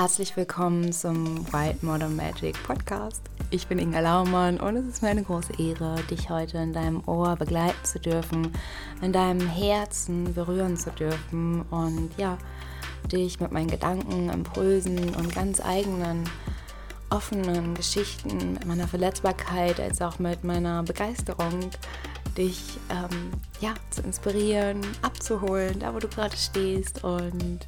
Herzlich 0.00 0.34
willkommen 0.34 0.92
zum 0.92 1.46
White 1.52 1.84
Modern 1.84 2.16
Magic 2.16 2.56
Podcast. 2.62 3.20
Ich 3.50 3.66
bin 3.66 3.78
Inga 3.78 4.00
Laumann 4.00 4.58
und 4.58 4.76
es 4.76 4.86
ist 4.86 5.02
mir 5.02 5.10
eine 5.10 5.22
große 5.22 5.52
Ehre, 5.58 5.94
dich 6.10 6.30
heute 6.30 6.56
in 6.56 6.72
deinem 6.72 7.06
Ohr 7.06 7.36
begleiten 7.36 7.84
zu 7.84 8.00
dürfen, 8.00 8.50
in 9.02 9.12
deinem 9.12 9.46
Herzen 9.46 10.32
berühren 10.32 10.78
zu 10.78 10.90
dürfen 10.92 11.60
und 11.68 12.12
ja, 12.16 12.38
dich 13.12 13.40
mit 13.40 13.52
meinen 13.52 13.68
Gedanken, 13.68 14.30
Impulsen 14.30 15.14
und 15.16 15.34
ganz 15.34 15.60
eigenen 15.60 16.24
offenen 17.10 17.74
Geschichten, 17.74 18.54
mit 18.54 18.64
meiner 18.64 18.88
Verletzbarkeit 18.88 19.78
als 19.80 20.00
auch 20.00 20.18
mit 20.18 20.44
meiner 20.44 20.82
Begeisterung 20.82 21.68
dich 22.38 22.78
ähm, 22.88 23.32
ja, 23.60 23.74
zu 23.90 24.00
inspirieren, 24.00 24.80
abzuholen, 25.02 25.78
da 25.78 25.92
wo 25.92 25.98
du 25.98 26.08
gerade 26.08 26.38
stehst 26.38 27.04
und 27.04 27.66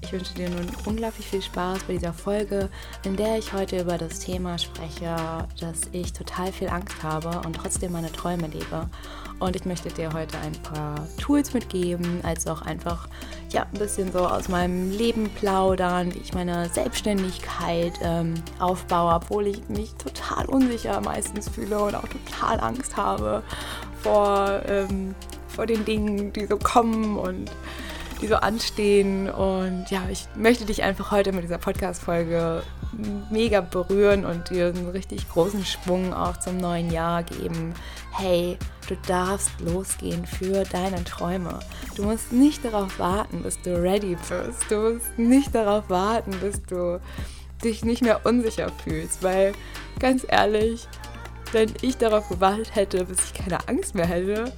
ich 0.00 0.12
wünsche 0.12 0.34
dir 0.34 0.48
nun 0.48 0.66
unglaublich 0.84 1.26
viel 1.26 1.42
Spaß 1.42 1.84
bei 1.84 1.94
dieser 1.94 2.12
Folge, 2.12 2.68
in 3.04 3.16
der 3.16 3.38
ich 3.38 3.52
heute 3.52 3.80
über 3.80 3.98
das 3.98 4.20
Thema 4.20 4.58
spreche, 4.58 5.16
dass 5.60 5.82
ich 5.92 6.12
total 6.12 6.52
viel 6.52 6.68
Angst 6.68 7.02
habe 7.02 7.40
und 7.46 7.54
trotzdem 7.54 7.92
meine 7.92 8.10
Träume 8.12 8.46
lebe. 8.46 8.88
Und 9.40 9.54
ich 9.54 9.64
möchte 9.64 9.88
dir 9.88 10.12
heute 10.12 10.36
ein 10.38 10.52
paar 10.62 11.06
Tools 11.18 11.54
mitgeben, 11.54 12.20
als 12.24 12.46
auch 12.46 12.62
einfach 12.62 13.08
ja, 13.50 13.66
ein 13.72 13.78
bisschen 13.78 14.10
so 14.12 14.26
aus 14.26 14.48
meinem 14.48 14.90
Leben 14.90 15.30
plaudern, 15.30 16.14
wie 16.14 16.18
ich 16.18 16.34
meine 16.34 16.68
Selbstständigkeit 16.68 17.92
ähm, 18.02 18.34
aufbaue, 18.58 19.14
obwohl 19.14 19.46
ich 19.46 19.68
mich 19.68 19.94
total 19.94 20.46
unsicher 20.46 21.00
meistens 21.00 21.48
fühle 21.48 21.78
und 21.80 21.94
auch 21.94 22.08
total 22.08 22.60
Angst 22.60 22.96
habe 22.96 23.42
vor, 24.02 24.62
ähm, 24.66 25.14
vor 25.48 25.66
den 25.66 25.84
Dingen, 25.84 26.32
die 26.32 26.46
so 26.46 26.56
kommen 26.56 27.16
und 27.16 27.50
die 28.20 28.26
so 28.26 28.36
anstehen. 28.36 29.30
Und 29.30 29.86
ja, 29.90 30.02
ich 30.10 30.26
möchte 30.36 30.64
dich 30.64 30.82
einfach 30.82 31.10
heute 31.10 31.32
mit 31.32 31.44
dieser 31.44 31.58
Podcast-Folge 31.58 32.62
mega 33.30 33.60
berühren 33.60 34.24
und 34.24 34.50
dir 34.50 34.68
einen 34.68 34.88
richtig 34.90 35.28
großen 35.28 35.64
Schwung 35.64 36.12
auch 36.12 36.38
zum 36.38 36.56
neuen 36.56 36.90
Jahr 36.90 37.22
geben. 37.22 37.74
Hey, 38.12 38.58
du 38.88 38.96
darfst 39.06 39.50
losgehen 39.60 40.26
für 40.26 40.64
deine 40.64 41.04
Träume. 41.04 41.60
Du 41.96 42.04
musst 42.04 42.32
nicht 42.32 42.64
darauf 42.64 42.98
warten, 42.98 43.42
bis 43.42 43.60
du 43.62 43.80
ready 43.80 44.16
bist. 44.16 44.70
Du 44.70 44.76
musst 44.76 45.18
nicht 45.18 45.54
darauf 45.54 45.88
warten, 45.88 46.32
bis 46.40 46.62
du 46.62 47.00
dich 47.62 47.84
nicht 47.84 48.02
mehr 48.02 48.24
unsicher 48.24 48.70
fühlst, 48.84 49.22
weil 49.22 49.52
ganz 49.98 50.24
ehrlich, 50.28 50.86
wenn 51.52 51.72
ich 51.82 51.96
darauf 51.96 52.28
gewartet 52.28 52.74
hätte, 52.74 53.04
bis 53.04 53.18
ich 53.24 53.34
keine 53.34 53.66
Angst 53.68 53.94
mehr 53.94 54.06
hätte, 54.06 54.52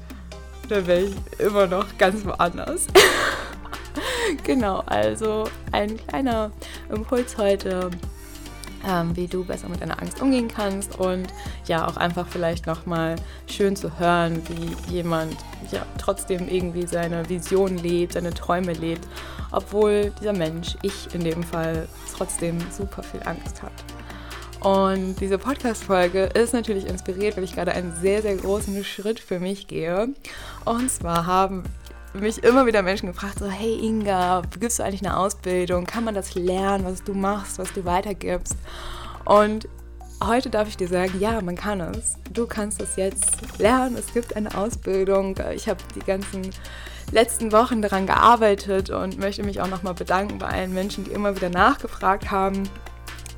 dann 0.68 0.86
wäre 0.86 1.00
ich 1.00 1.14
immer 1.38 1.66
noch 1.66 1.86
ganz 1.98 2.24
woanders. 2.24 2.86
genau, 4.44 4.82
also 4.86 5.44
ein 5.72 5.96
kleiner 5.96 6.50
Impuls 6.88 7.36
heute, 7.36 7.90
ähm, 8.86 9.14
wie 9.16 9.26
du 9.26 9.44
besser 9.44 9.68
mit 9.68 9.80
deiner 9.80 10.00
Angst 10.00 10.20
umgehen 10.22 10.48
kannst 10.48 10.98
und 10.98 11.28
ja, 11.66 11.86
auch 11.86 11.96
einfach 11.96 12.26
vielleicht 12.28 12.66
nochmal 12.66 13.16
schön 13.46 13.76
zu 13.76 13.98
hören, 13.98 14.42
wie 14.48 14.92
jemand 14.92 15.36
ja 15.70 15.84
trotzdem 15.98 16.48
irgendwie 16.48 16.86
seine 16.86 17.28
Vision 17.28 17.76
lebt, 17.78 18.14
seine 18.14 18.32
Träume 18.32 18.72
lebt, 18.72 19.06
obwohl 19.52 20.12
dieser 20.20 20.32
Mensch, 20.32 20.76
ich 20.82 21.14
in 21.14 21.24
dem 21.24 21.42
Fall, 21.42 21.88
trotzdem 22.16 22.58
super 22.70 23.02
viel 23.02 23.22
Angst 23.24 23.62
hat. 23.62 23.72
Und 24.60 25.16
diese 25.20 25.38
Podcast-Folge 25.38 26.24
ist 26.24 26.52
natürlich 26.52 26.86
inspiriert, 26.86 27.36
weil 27.36 27.44
ich 27.44 27.54
gerade 27.54 27.72
einen 27.72 27.94
sehr, 27.96 28.20
sehr 28.20 28.36
großen 28.36 28.84
Schritt 28.84 29.18
für 29.18 29.40
mich 29.40 29.68
gehe. 29.68 30.10
Und 30.66 30.90
zwar 30.90 31.24
haben 31.24 31.64
mich 32.14 32.42
immer 32.42 32.66
wieder 32.66 32.82
Menschen 32.82 33.06
gefragt, 33.06 33.38
so, 33.38 33.46
hey 33.46 33.78
Inga, 33.86 34.42
gibst 34.58 34.78
du 34.78 34.82
eigentlich 34.82 35.04
eine 35.04 35.16
Ausbildung? 35.16 35.86
Kann 35.86 36.04
man 36.04 36.14
das 36.14 36.34
lernen, 36.34 36.84
was 36.84 37.04
du 37.04 37.14
machst, 37.14 37.58
was 37.58 37.72
du 37.72 37.84
weitergibst? 37.84 38.56
Und 39.24 39.68
heute 40.22 40.50
darf 40.50 40.68
ich 40.68 40.76
dir 40.76 40.88
sagen, 40.88 41.20
ja, 41.20 41.40
man 41.40 41.56
kann 41.56 41.80
es. 41.80 42.16
Du 42.32 42.46
kannst 42.46 42.82
es 42.82 42.96
jetzt 42.96 43.58
lernen. 43.58 43.96
Es 43.96 44.12
gibt 44.12 44.36
eine 44.36 44.56
Ausbildung. 44.56 45.36
Ich 45.54 45.68
habe 45.68 45.80
die 45.94 46.00
ganzen 46.00 46.50
letzten 47.12 47.52
Wochen 47.52 47.82
daran 47.82 48.06
gearbeitet 48.06 48.90
und 48.90 49.18
möchte 49.18 49.42
mich 49.42 49.60
auch 49.60 49.68
nochmal 49.68 49.94
bedanken 49.94 50.38
bei 50.38 50.48
allen 50.48 50.74
Menschen, 50.74 51.04
die 51.04 51.10
immer 51.10 51.36
wieder 51.36 51.50
nachgefragt 51.50 52.30
haben. 52.30 52.68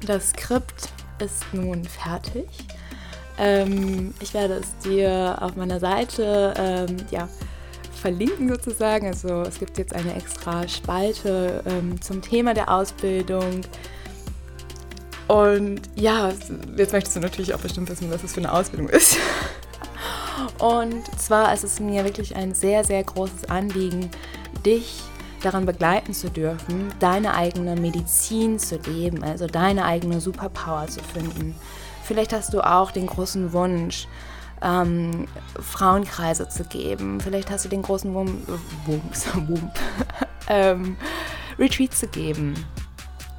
Das 0.06 0.30
Skript 0.30 0.88
ist 1.18 1.44
nun 1.52 1.84
fertig. 1.84 2.48
Ähm, 3.38 4.12
ich 4.20 4.34
werde 4.34 4.54
es 4.54 4.76
dir 4.84 5.38
auf 5.40 5.56
meiner 5.56 5.80
Seite 5.80 6.54
ähm, 6.56 6.96
ja, 7.10 7.28
verlinken 8.02 8.48
sozusagen. 8.48 9.06
Also 9.06 9.42
es 9.42 9.58
gibt 9.58 9.78
jetzt 9.78 9.94
eine 9.94 10.14
extra 10.14 10.66
Spalte 10.68 11.62
ähm, 11.64 12.00
zum 12.02 12.20
Thema 12.20 12.52
der 12.52 12.68
Ausbildung. 12.68 13.62
Und 15.28 15.80
ja, 15.94 16.32
jetzt 16.76 16.92
möchtest 16.92 17.16
du 17.16 17.20
natürlich 17.20 17.54
auch 17.54 17.60
bestimmt 17.60 17.88
wissen, 17.88 18.10
was 18.10 18.22
das 18.22 18.34
für 18.34 18.40
eine 18.40 18.52
Ausbildung 18.52 18.88
ist. 18.88 19.16
Und 20.58 21.04
zwar 21.18 21.54
ist 21.54 21.64
es 21.64 21.78
mir 21.80 22.04
wirklich 22.04 22.34
ein 22.34 22.54
sehr, 22.54 22.84
sehr 22.84 23.02
großes 23.04 23.48
Anliegen, 23.48 24.10
dich 24.66 25.00
daran 25.42 25.64
begleiten 25.64 26.12
zu 26.12 26.28
dürfen, 26.28 26.92
deine 26.98 27.34
eigene 27.34 27.76
Medizin 27.76 28.58
zu 28.58 28.76
leben, 28.76 29.22
also 29.22 29.46
deine 29.46 29.84
eigene 29.84 30.20
Superpower 30.20 30.86
zu 30.88 31.00
finden. 31.02 31.54
Vielleicht 32.04 32.32
hast 32.32 32.52
du 32.52 32.60
auch 32.60 32.90
den 32.90 33.06
großen 33.06 33.52
Wunsch, 33.52 34.08
ähm, 34.62 35.26
Frauenkreise 35.60 36.48
zu 36.48 36.64
geben. 36.64 37.20
Vielleicht 37.20 37.50
hast 37.50 37.64
du 37.64 37.68
den 37.68 37.82
großen 37.82 38.14
Wump, 38.14 38.30
Wumps, 38.86 39.26
Wump, 39.34 39.72
ähm, 40.48 40.96
Retreat 41.58 41.92
zu 41.92 42.06
geben. 42.08 42.54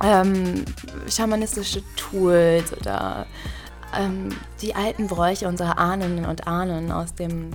Ähm, 0.03 0.65
schamanistische 1.09 1.81
Tools 1.95 2.73
oder 2.73 3.25
ähm, 3.97 4.29
die 4.61 4.75
alten 4.75 5.07
Bräuche 5.07 5.47
unserer 5.47 5.77
Ahnen 5.77 6.25
und 6.25 6.47
Ahnen 6.47 6.91
aus 6.91 7.13
dem 7.13 7.51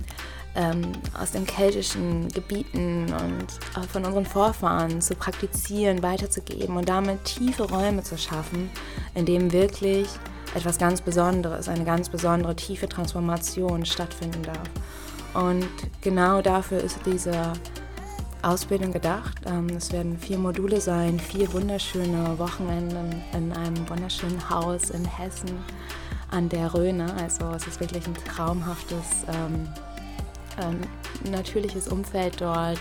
ähm, 0.55 0.93
aus 1.19 1.33
den 1.33 1.47
keltischen 1.47 2.29
Gebieten 2.29 3.07
und 3.13 3.87
von 3.93 4.05
unseren 4.05 4.27
Vorfahren 4.27 5.01
zu 5.01 5.15
praktizieren, 5.15 6.03
weiterzugeben 6.03 6.77
und 6.77 6.89
damit 6.89 7.25
tiefe 7.25 7.63
Räume 7.65 8.03
zu 8.03 8.19
schaffen, 8.19 8.71
in 9.15 9.25
dem 9.25 9.53
wirklich 9.53 10.09
etwas 10.59 10.79
ganz 10.79 11.01
Besonderes, 11.01 11.69
eine 11.69 11.85
ganz 11.85 12.09
besondere 12.09 12.55
tiefe 12.55 12.89
Transformation 12.89 13.85
stattfinden 13.85 14.43
darf. 14.43 14.69
Und 15.35 15.69
genau 16.01 16.43
dafür 16.43 16.79
ist 16.81 16.99
diese 17.07 17.53
Ausbildung 18.43 18.93
gedacht. 18.93 19.39
Ähm, 19.47 19.69
es 19.77 19.93
werden 19.93 20.19
vier 20.19 20.39
Module 20.39 20.81
sein, 20.81 21.19
vier 21.19 21.53
wunderschöne 21.53 22.39
Wochenenden 22.39 23.23
in 23.33 23.53
einem 23.53 23.89
wunderschönen 23.89 24.49
Haus 24.49 24.91
in 24.91 25.05
Hessen 25.05 25.51
an 26.31 26.49
der 26.49 26.73
Rhöne. 26.75 27.13
Also 27.21 27.51
es 27.51 27.67
ist 27.67 27.81
wirklich 27.81 28.07
ein 28.07 28.15
traumhaftes 28.15 29.25
ähm, 29.29 29.69
ein 30.61 30.81
natürliches 31.31 31.89
Umfeld 31.89 32.41
dort. 32.41 32.79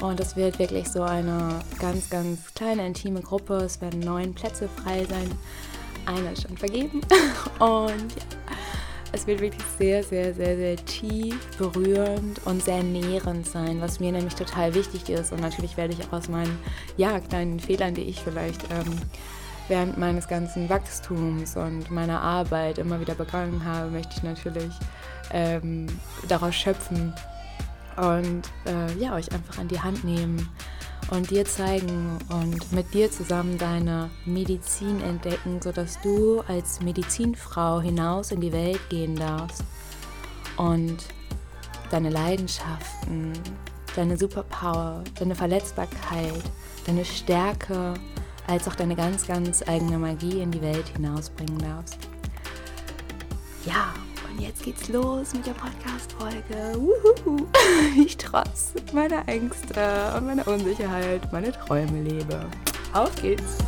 Und 0.00 0.20
es 0.20 0.36
wird 0.36 0.58
wirklich 0.58 0.88
so 0.88 1.02
eine 1.02 1.58
ganz, 1.80 2.08
ganz 2.08 2.54
kleine, 2.54 2.86
intime 2.86 3.20
Gruppe. 3.20 3.54
Es 3.54 3.80
werden 3.80 4.00
neun 4.00 4.32
Plätze 4.32 4.68
frei 4.68 5.04
sein. 5.04 5.30
Einer 6.06 6.32
ist 6.32 6.42
schon 6.42 6.56
vergeben. 6.56 7.00
Und 7.58 8.12
ja, 8.16 8.24
es 9.12 9.26
wird 9.26 9.40
wirklich 9.40 9.64
sehr, 9.78 10.02
sehr, 10.02 10.34
sehr, 10.34 10.56
sehr 10.56 10.76
tief, 10.76 11.38
berührend 11.56 12.44
und 12.44 12.62
sehr 12.62 12.82
nährend 12.82 13.46
sein, 13.46 13.80
was 13.80 14.00
mir 14.00 14.12
nämlich 14.12 14.34
total 14.34 14.74
wichtig 14.74 15.08
ist. 15.08 15.32
Und 15.32 15.40
natürlich 15.40 15.76
werde 15.76 15.94
ich 15.94 16.06
auch 16.06 16.12
aus 16.12 16.28
meinen 16.28 16.58
ja, 16.96 17.18
kleinen 17.18 17.58
Fehlern, 17.58 17.94
die 17.94 18.02
ich 18.02 18.20
vielleicht 18.20 18.64
ähm, 18.64 18.98
während 19.68 19.96
meines 19.96 20.28
ganzen 20.28 20.68
Wachstums 20.68 21.56
und 21.56 21.90
meiner 21.90 22.20
Arbeit 22.20 22.78
immer 22.78 23.00
wieder 23.00 23.14
begangen 23.14 23.64
habe, 23.64 23.90
möchte 23.90 24.14
ich 24.16 24.22
natürlich 24.22 24.74
ähm, 25.32 25.86
daraus 26.28 26.54
schöpfen 26.54 27.14
und 27.96 28.42
äh, 28.66 28.92
ja, 28.98 29.14
euch 29.14 29.32
einfach 29.32 29.58
an 29.58 29.68
die 29.68 29.80
Hand 29.80 30.04
nehmen 30.04 30.48
und 31.10 31.30
dir 31.30 31.44
zeigen 31.44 32.18
und 32.28 32.72
mit 32.72 32.92
dir 32.92 33.10
zusammen 33.10 33.58
deine 33.58 34.10
Medizin 34.24 35.00
entdecken, 35.00 35.60
sodass 35.62 36.00
du 36.02 36.40
als 36.48 36.80
Medizinfrau 36.80 37.80
hinaus 37.80 38.30
in 38.30 38.40
die 38.40 38.52
Welt 38.52 38.80
gehen 38.90 39.16
darfst 39.16 39.64
und 40.56 40.98
deine 41.90 42.10
Leidenschaften, 42.10 43.32
deine 43.96 44.18
Superpower, 44.18 45.02
deine 45.18 45.34
Verletzbarkeit, 45.34 46.42
deine 46.86 47.04
Stärke, 47.04 47.94
als 48.46 48.68
auch 48.68 48.74
deine 48.74 48.96
ganz, 48.96 49.26
ganz 49.26 49.62
eigene 49.66 49.98
Magie 49.98 50.40
in 50.40 50.50
die 50.50 50.62
Welt 50.62 50.88
hinausbringen 50.88 51.58
darfst. 51.58 51.98
Ja, 53.64 53.92
jetzt 54.38 54.62
geht's 54.64 54.88
los 54.88 55.32
mit 55.34 55.46
der 55.46 55.52
Podcast-Folge. 55.52 56.78
Ich 57.96 58.16
trotz 58.16 58.74
meiner 58.92 59.26
Ängste 59.28 60.12
und 60.16 60.26
meiner 60.26 60.46
Unsicherheit 60.46 61.32
meine 61.32 61.52
Träume 61.52 62.02
lebe. 62.02 62.46
Auf 62.92 63.14
geht's! 63.20 63.58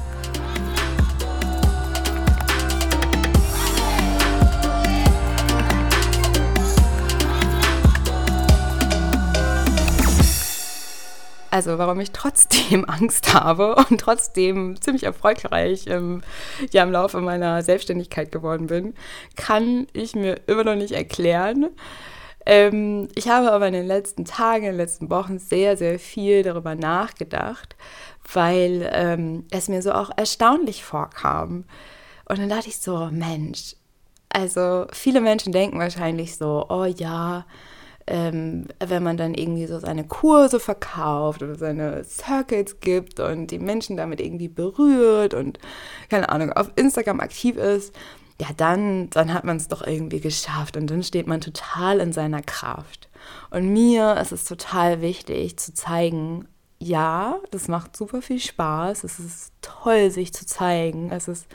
Also 11.51 11.79
warum 11.79 12.01
ich 12.01 12.13
trotzdem 12.13 12.85
Angst 12.89 13.35
habe 13.35 13.75
und 13.75 14.01
trotzdem 14.01 14.81
ziemlich 14.81 15.05
erfolgreich 15.05 15.85
ähm, 15.89 16.23
ja, 16.71 16.83
im 16.83 16.93
Laufe 16.93 17.21
meiner 17.21 17.63
Selbstständigkeit 17.63 18.33
geworden 18.33 18.69
bin, 18.69 18.95
kann 19.37 19.87
ich 19.93 20.15
mir 20.15 20.41
immer 20.47 20.65
noch 20.65 20.77
nicht 20.77 20.93
erklären. 20.93 21.69
Ähm, 22.47 23.09
ich 23.15 23.29
habe 23.29 23.53
aber 23.53 23.67
in 23.67 23.75
den 23.75 23.87
letzten 23.87 24.25
Tagen, 24.25 24.65
in 24.65 24.73
den 24.73 24.79
letzten 24.79 25.11
Wochen 25.11 25.39
sehr, 25.39 25.77
sehr 25.77 25.99
viel 25.99 26.43
darüber 26.43 26.75
nachgedacht, 26.75 27.77
weil 28.33 28.89
ähm, 28.93 29.45
es 29.51 29.69
mir 29.69 29.83
so 29.83 29.93
auch 29.93 30.11
erstaunlich 30.17 30.85
vorkam. 30.85 31.65
Und 32.29 32.39
dann 32.39 32.49
dachte 32.49 32.69
ich 32.69 32.79
so, 32.79 33.09
Mensch, 33.11 33.75
also 34.29 34.87
viele 34.93 35.21
Menschen 35.21 35.53
denken 35.53 35.79
wahrscheinlich 35.79 36.37
so, 36.37 36.67
oh 36.69 36.85
ja, 36.85 37.45
ähm, 38.11 38.67
wenn 38.85 39.05
man 39.05 39.17
dann 39.17 39.35
irgendwie 39.35 39.67
so 39.67 39.79
seine 39.79 40.05
Kurse 40.05 40.59
verkauft 40.59 41.45
oder 41.45 41.55
seine 41.55 42.03
Circuits 42.03 42.81
gibt 42.81 43.21
und 43.21 43.47
die 43.53 43.61
Menschen 43.61 43.97
damit 43.97 44.21
irgendwie 44.21 44.49
berührt 44.49 45.33
und 45.33 45.61
keine 46.09 46.29
Ahnung, 46.29 46.53
auf 46.53 46.73
Instagram 46.75 47.21
aktiv 47.21 47.57
ist, 47.57 47.95
ja, 48.41 48.49
dann, 48.57 49.11
dann 49.11 49.33
hat 49.33 49.45
man 49.45 49.59
es 49.59 49.69
doch 49.69 49.87
irgendwie 49.87 50.19
geschafft 50.19 50.77
und 50.77 50.91
dann 50.91 51.05
steht 51.05 51.29
man 51.29 51.41
total 51.41 52.01
in 52.01 52.13
seiner 52.13 52.43
Kraft. 52.43 53.09
Und 53.51 53.73
mir 53.73 54.17
ist 54.17 54.33
es 54.33 54.45
total 54.45 55.03
wichtig 55.03 55.57
zu 55.59 55.73
zeigen, 55.73 56.49
ja, 56.83 57.39
das 57.53 57.69
macht 57.69 57.97
super 57.97 58.23
viel 58.23 58.41
Spaß. 58.41 59.05
Es 59.05 59.21
ist 59.21 59.53
toll, 59.61 60.11
sich 60.11 60.33
zu 60.33 60.47
zeigen. 60.47 61.13
Es, 61.13 61.29
ist, 61.29 61.47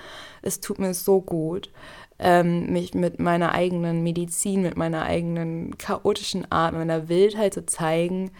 es 0.43 0.61
tut 0.61 0.77
mir 0.77 0.93
so 0.93 1.19
gut 1.19 1.71
ähm, 2.19 2.71
mich 2.71 2.93
mit 2.93 3.19
meiner 3.19 3.53
eigenen 3.53 4.03
Medizin, 4.03 4.61
mit 4.61 4.77
meiner 4.77 5.03
eigenen 5.03 5.77
chaotischen 5.77 6.49
Art, 6.51 6.73
meiner 6.73 7.09
Wildheit 7.09 7.53
zu 7.53 7.65
zeigen. 7.65 8.31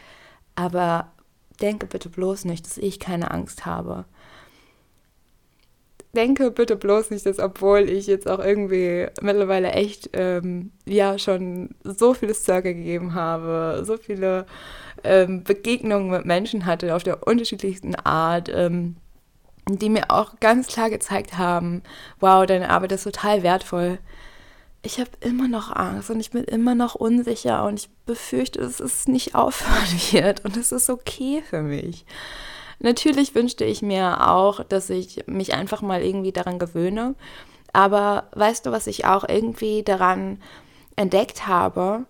Aber 0.56 1.12
denke 1.62 1.86
bitte 1.86 2.10
bloß 2.10 2.46
nicht, 2.46 2.66
dass 2.66 2.78
ich 2.78 3.00
keine 3.00 3.32
Angst 3.32 3.66
habe. 3.66 4.06
Denke 6.14 6.50
bitte 6.52 6.78
bloß 6.78 7.12
nicht, 7.12 7.26
dass 7.26 7.40
obwohl 7.40 7.90
ich 7.90 8.08
jetzt 8.08 8.30
auch 8.30 8.40
irgendwie 8.40 9.08
mittlerweile 9.22 9.72
echt 9.72 10.12
ähm, 10.14 10.72
ja 10.86 11.20
schon 11.20 11.76
so 11.84 12.14
viele 12.14 12.34
Circle 12.34 12.74
gegeben 12.74 13.14
habe, 13.14 13.84
so 13.86 13.98
viele 13.98 14.46
ähm, 15.04 15.44
Begegnungen 15.44 16.10
mit 16.10 16.26
Menschen 16.26 16.66
hatte 16.66 16.96
auf 16.96 17.04
der 17.04 17.28
unterschiedlichsten 17.28 17.96
Art, 17.96 18.50
ähm, 18.54 18.96
die 19.68 19.90
mir 19.90 20.12
auch 20.12 20.40
ganz 20.40 20.68
klar 20.68 20.90
gezeigt 20.90 21.38
haben, 21.38 21.82
wow, 22.20 22.46
deine 22.46 22.70
Arbeit 22.70 22.92
ist 22.92 23.04
total 23.04 23.44
wertvoll. 23.44 24.00
Ich 24.84 25.00
habe 25.00 25.10
immer 25.22 25.48
noch 25.48 25.76
Angst 25.76 26.12
und 26.12 26.20
ich 26.20 26.30
bin 26.30 26.44
immer 26.44 26.76
noch 26.76 26.94
unsicher 26.94 27.66
und 27.66 27.80
ich 27.80 27.90
befürchte, 28.06 28.60
dass 28.60 28.80
es 28.80 29.08
nicht 29.08 29.34
aufhören 29.34 30.00
wird 30.12 30.46
und 30.46 30.58
es 30.58 30.72
ist 30.72 30.90
okay 30.90 31.44
für 31.50 31.64
mich. 31.64 32.06
Natürlich 32.80 33.34
wünschte 33.34 33.66
ich 33.66 33.82
mir 33.82 34.30
auch, 34.30 34.64
dass 34.64 34.90
ich 34.90 35.24
mich 35.28 35.54
einfach 35.54 35.82
mal 35.82 36.04
irgendwie 36.04 36.34
daran 36.34 36.60
gewöhne. 36.60 37.16
Aber 37.74 38.26
weißt 38.34 38.66
du, 38.66 38.72
was 38.72 38.88
ich 38.88 39.06
auch 39.06 39.28
irgendwie 39.28 39.82
daran 39.84 40.40
entdeckt 40.96 41.48
habe? 41.48 42.06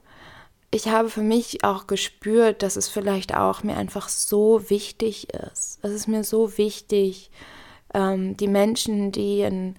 Ich 0.72 0.90
habe 0.90 1.10
für 1.10 1.22
mich 1.22 1.64
auch 1.64 1.88
gespürt, 1.88 2.62
dass 2.64 2.76
es 2.76 2.88
vielleicht 2.88 3.36
auch 3.36 3.64
mir 3.64 3.78
einfach 3.78 4.10
so 4.10 4.70
wichtig 4.70 5.34
ist. 5.34 5.80
Es 5.82 5.92
ist 5.92 6.08
mir 6.08 6.24
so 6.24 6.58
wichtig, 6.58 7.32
ähm, 7.94 8.36
die 8.38 8.48
Menschen, 8.48 9.12
die 9.12 9.42
in, 9.42 9.76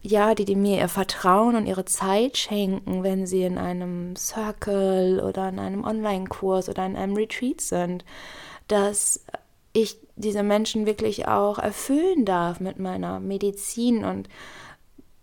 ja, 0.00 0.34
die, 0.34 0.44
die 0.44 0.54
mir 0.54 0.78
ihr 0.78 0.88
Vertrauen 0.88 1.56
und 1.56 1.66
ihre 1.66 1.84
Zeit 1.84 2.36
schenken, 2.36 3.02
wenn 3.02 3.26
sie 3.26 3.42
in 3.42 3.58
einem 3.58 4.14
Circle 4.16 5.20
oder 5.20 5.48
in 5.48 5.58
einem 5.58 5.84
Online-Kurs 5.84 6.68
oder 6.68 6.86
in 6.86 6.96
einem 6.96 7.16
Retreat 7.16 7.60
sind, 7.60 8.04
dass 8.68 9.24
ich 9.72 9.98
diese 10.14 10.42
Menschen 10.42 10.86
wirklich 10.86 11.28
auch 11.28 11.58
erfüllen 11.58 12.24
darf 12.24 12.60
mit 12.60 12.78
meiner 12.78 13.20
Medizin 13.20 14.04
und 14.04 14.28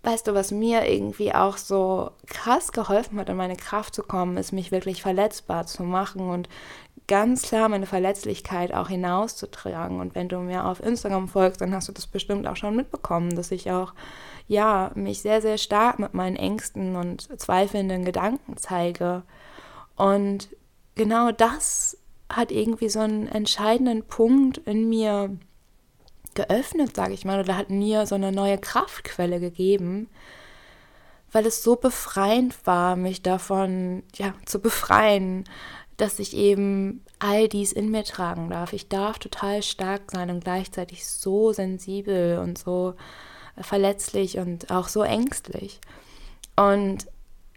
weißt 0.03 0.27
du, 0.27 0.33
was 0.33 0.51
mir 0.51 0.87
irgendwie 0.87 1.33
auch 1.33 1.57
so 1.57 2.11
krass 2.27 2.71
geholfen 2.71 3.19
hat, 3.19 3.29
in 3.29 3.37
meine 3.37 3.55
Kraft 3.55 3.95
zu 3.95 4.03
kommen, 4.03 4.37
ist 4.37 4.51
mich 4.51 4.71
wirklich 4.71 5.01
verletzbar 5.01 5.65
zu 5.65 5.83
machen 5.83 6.29
und 6.29 6.49
ganz 7.07 7.43
klar 7.43 7.69
meine 7.69 7.85
Verletzlichkeit 7.85 8.73
auch 8.73 8.89
hinauszutragen. 8.89 9.99
Und 9.99 10.13
wenn 10.15 10.29
du 10.29 10.39
mir 10.39 10.65
auf 10.65 10.81
Instagram 10.81 11.27
folgst, 11.27 11.61
dann 11.61 11.73
hast 11.73 11.87
du 11.87 11.93
das 11.93 12.07
bestimmt 12.07 12.47
auch 12.47 12.55
schon 12.55 12.75
mitbekommen, 12.75 13.35
dass 13.35 13.51
ich 13.51 13.71
auch, 13.71 13.93
ja, 14.47 14.91
mich 14.95 15.21
sehr, 15.21 15.41
sehr 15.41 15.57
stark 15.57 15.99
mit 15.99 16.13
meinen 16.13 16.35
Ängsten 16.35 16.95
und 16.95 17.39
zweifelnden 17.39 18.03
Gedanken 18.05 18.57
zeige. 18.57 19.23
Und 19.95 20.49
genau 20.95 21.31
das 21.31 21.97
hat 22.29 22.51
irgendwie 22.51 22.89
so 22.89 22.99
einen 22.99 23.27
entscheidenden 23.27 24.03
Punkt 24.03 24.57
in 24.59 24.89
mir 24.89 25.37
geöffnet, 26.35 26.95
sage 26.95 27.13
ich 27.13 27.25
mal, 27.25 27.39
oder 27.39 27.57
hat 27.57 27.69
mir 27.69 28.05
so 28.05 28.15
eine 28.15 28.31
neue 28.31 28.57
Kraftquelle 28.57 29.39
gegeben, 29.39 30.09
weil 31.31 31.45
es 31.45 31.63
so 31.63 31.75
befreiend 31.75 32.55
war, 32.65 32.95
mich 32.95 33.21
davon 33.21 34.03
ja, 34.15 34.33
zu 34.45 34.59
befreien, 34.59 35.45
dass 35.97 36.19
ich 36.19 36.35
eben 36.35 37.03
all 37.19 37.47
dies 37.47 37.71
in 37.71 37.91
mir 37.91 38.03
tragen 38.03 38.49
darf. 38.49 38.73
Ich 38.73 38.89
darf 38.89 39.19
total 39.19 39.63
stark 39.63 40.11
sein 40.11 40.29
und 40.29 40.43
gleichzeitig 40.43 41.07
so 41.07 41.53
sensibel 41.53 42.39
und 42.39 42.57
so 42.57 42.95
verletzlich 43.57 44.37
und 44.37 44.71
auch 44.71 44.87
so 44.87 45.03
ängstlich. 45.03 45.79
Und 46.55 47.07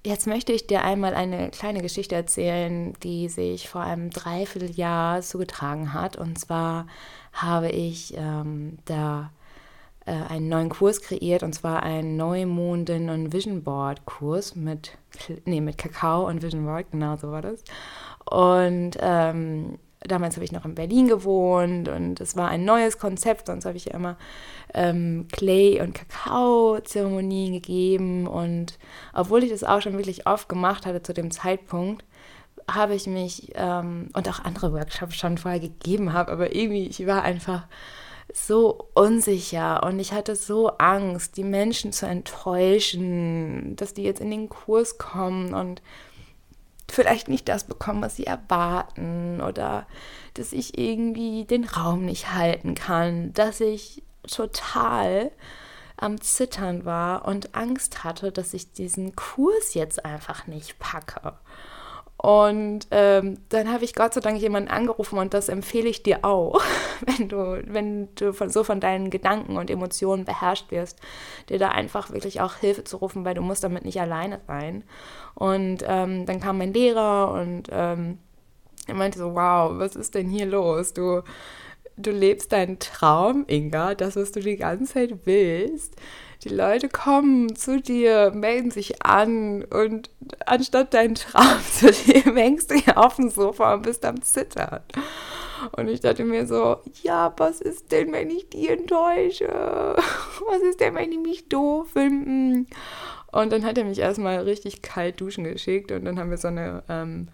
jetzt 0.05 0.27
möchte 0.27 0.53
ich 0.53 0.67
dir 0.67 0.83
einmal 0.83 1.15
eine 1.15 1.51
kleine 1.51 1.83
Geschichte 1.83 2.15
erzählen, 2.15 2.95
die 3.03 3.29
sich 3.29 3.69
vor 3.69 3.81
einem 3.81 4.11
Dreivierteljahr 4.11 5.23
zugetragen 5.23 5.93
hat. 5.93 6.17
Und 6.17 6.39
zwar 6.39 6.87
habe 7.37 7.69
ich 7.69 8.15
ähm, 8.17 8.79
da 8.85 9.31
äh, 10.07 10.13
einen 10.13 10.49
neuen 10.49 10.69
Kurs 10.69 11.03
kreiert 11.03 11.43
und 11.43 11.53
zwar 11.53 11.83
einen 11.83 12.17
Neumonden- 12.17 13.11
und 13.11 13.33
Vision 13.33 13.63
Board 13.63 14.07
Kurs 14.07 14.57
mit, 14.57 14.97
nee, 15.45 15.61
mit 15.61 15.79
Kakao 15.79 16.27
und 16.27 16.43
Vision 16.43 16.65
Board, 16.65 16.87
genau 16.93 17.17
so 17.17 17.31
war 17.31 17.43
das. 17.43 17.63
Und 18.25 18.97
ähm, 19.01 19.79
damals 20.01 20.37
habe 20.37 20.45
ich 20.45 20.53
noch 20.53 20.65
in 20.65 20.75
Berlin 20.75 21.09
gewohnt 21.09 21.89
und 21.89 22.21
es 22.21 22.37
war 22.37 22.49
ein 22.49 22.65
neues 22.65 22.99
Konzept, 22.99 23.47
sonst 23.47 23.67
habe 23.67 23.77
ich 23.77 23.87
ja 23.87 23.95
immer 23.95 24.17
ähm, 24.75 25.27
Clay- 25.33 25.81
und 25.81 25.95
Kakao-Zeremonien 25.95 27.53
gegeben 27.53 28.27
und 28.27 28.79
obwohl 29.13 29.45
ich 29.45 29.51
das 29.51 29.65
auch 29.65 29.83
schon 29.83 29.97
wirklich 29.97 30.27
oft 30.27 30.49
gemacht 30.49 30.87
hatte 30.87 31.03
zu 31.03 31.13
dem 31.13 31.31
Zeitpunkt, 31.31 32.05
habe 32.71 32.95
ich 32.95 33.07
mich 33.07 33.53
ähm, 33.55 34.09
und 34.13 34.29
auch 34.29 34.41
andere 34.41 34.73
Workshops 34.73 35.17
schon 35.17 35.39
vorher 35.39 35.61
gegeben 35.61 36.13
habe, 36.13 36.33
aber 36.33 36.55
irgendwie, 36.55 36.87
ich 36.87 37.07
war 37.07 37.23
einfach 37.23 37.65
so 38.33 38.89
unsicher 38.95 39.83
und 39.85 39.99
ich 40.01 40.13
hatte 40.13 40.35
so 40.35 40.69
Angst, 40.79 41.37
die 41.37 41.45
Menschen 41.45 41.93
zu 41.93 42.07
enttäuschen, 42.07 43.77
dass 43.77 43.95
die 43.95 44.03
jetzt 44.03 44.21
in 44.21 44.31
den 44.31 44.49
Kurs 44.49 44.99
kommen 44.99 45.55
und 45.55 45.81
vielleicht 46.89 47.29
nicht 47.29 47.49
das 47.49 47.65
bekommen, 47.65 48.03
was 48.03 48.17
sie 48.17 48.27
erwarten 48.27 49.41
oder 49.41 49.87
dass 50.35 50.53
ich 50.53 50.79
irgendwie 50.79 51.45
den 51.45 51.65
Raum 51.65 52.05
nicht 52.05 52.33
halten 52.33 52.75
kann, 52.75 53.33
dass 53.33 53.61
ich 53.61 54.03
total 54.27 55.31
am 55.97 56.21
Zittern 56.21 56.85
war 56.85 57.27
und 57.27 57.55
Angst 57.55 58.05
hatte, 58.05 58.33
dass 58.33 58.55
ich 58.55 58.73
diesen 58.73 59.17
Kurs 59.17 59.75
jetzt 59.75 60.05
einfach 60.05 60.47
nicht 60.47 60.79
packe. 60.79 61.35
Und 62.27 62.89
ähm, 62.91 63.39
dann 63.51 63.73
habe 63.73 63.85
ich 63.85 63.95
Gott 63.95 64.15
sei 64.15 64.21
Dank 64.21 64.41
jemanden 64.41 64.69
angerufen 64.69 65.17
und 65.17 65.33
das 65.33 65.49
empfehle 65.49 65.89
ich 65.89 66.03
dir 66.03 66.25
auch, 66.25 66.61
wenn 67.07 67.29
du, 67.29 67.63
wenn 67.69 68.13
du 68.17 68.33
von, 68.33 68.51
so 68.51 68.65
von 68.65 68.81
deinen 68.81 69.11
Gedanken 69.11 69.57
und 69.57 69.71
Emotionen 69.71 70.25
beherrscht 70.25 70.73
wirst, 70.73 70.99
dir 71.49 71.61
da 71.61 71.69
einfach 71.69 72.11
wirklich 72.11 72.41
auch 72.41 72.57
Hilfe 72.57 72.83
zu 72.83 72.97
rufen, 72.97 73.25
weil 73.25 73.35
du 73.35 73.43
musst 73.43 73.63
damit 73.63 73.85
nicht 73.85 74.01
alleine 74.01 74.41
sein. 74.49 74.83
Und 75.37 75.85
ähm, 75.87 76.27
dann 76.27 76.41
kam 76.41 76.59
mein 76.59 76.73
Lehrer 76.73 77.31
und 77.31 77.69
ähm, 77.71 78.19
er 78.89 78.95
meinte 78.95 79.21
so, 79.21 79.37
wow, 79.37 79.79
was 79.79 79.95
ist 79.95 80.17
denn 80.17 80.29
hier 80.29 80.47
los? 80.47 80.95
Du, 80.95 81.23
du 81.97 82.11
lebst 82.11 82.51
deinen 82.51 82.81
Traum, 82.81 83.45
Inga, 83.47 83.95
das, 83.95 84.17
was 84.17 84.33
du 84.33 84.41
die 84.41 84.57
ganze 84.57 84.95
Zeit 84.95 85.15
willst 85.27 85.95
die 86.45 86.49
Leute 86.49 86.89
kommen 86.89 87.57
zu 87.57 87.81
dir, 87.81 88.31
melden 88.35 88.71
sich 88.71 89.05
an 89.05 89.65
und 89.65 90.11
anstatt 90.45 90.95
deinen 90.95 91.15
Traum 91.15 91.61
zu 91.73 91.87
leben, 92.07 92.37
hängst 92.37 92.71
du 92.71 92.75
hier 92.75 92.99
auf 92.99 93.17
dem 93.17 93.31
Sofa 93.31 93.75
und 93.75 93.83
bist 93.83 94.05
am 94.05 94.23
Zittern. 94.23 94.81
Und 95.73 95.89
ich 95.89 96.01
dachte 96.01 96.25
mir 96.25 96.47
so, 96.47 96.77
ja, 97.03 97.33
was 97.37 97.61
ist 97.61 97.91
denn, 97.91 98.13
wenn 98.13 98.31
ich 98.31 98.49
die 98.51 98.69
enttäusche? 98.69 99.49
Was 100.49 100.63
ist 100.63 100.81
denn, 100.81 100.95
wenn 100.95 101.11
die 101.11 101.19
mich 101.19 101.49
doof 101.49 101.89
finden? 101.93 102.69
Und 103.33 103.53
dann 103.53 103.65
hat 103.65 103.79
er 103.79 103.85
mich 103.85 103.99
erstmal 103.99 104.39
richtig 104.41 104.83
kalt 104.83 105.21
duschen 105.21 105.45
geschickt 105.45 105.91
und 105.93 106.05
dann 106.05 106.19
haben 106.19 106.31
wir 106.31 106.37
so 106.37 106.49
eine 106.49 106.85
ähm, 106.89 107.29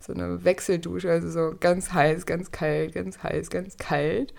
so 0.00 0.12
eine 0.12 0.44
Wechseldusche, 0.44 1.10
also 1.10 1.30
so 1.30 1.56
ganz 1.58 1.92
heiß, 1.92 2.24
ganz 2.26 2.50
kalt, 2.50 2.94
ganz 2.94 3.22
heiß, 3.22 3.50
ganz 3.50 3.76
kalt. 3.76 4.32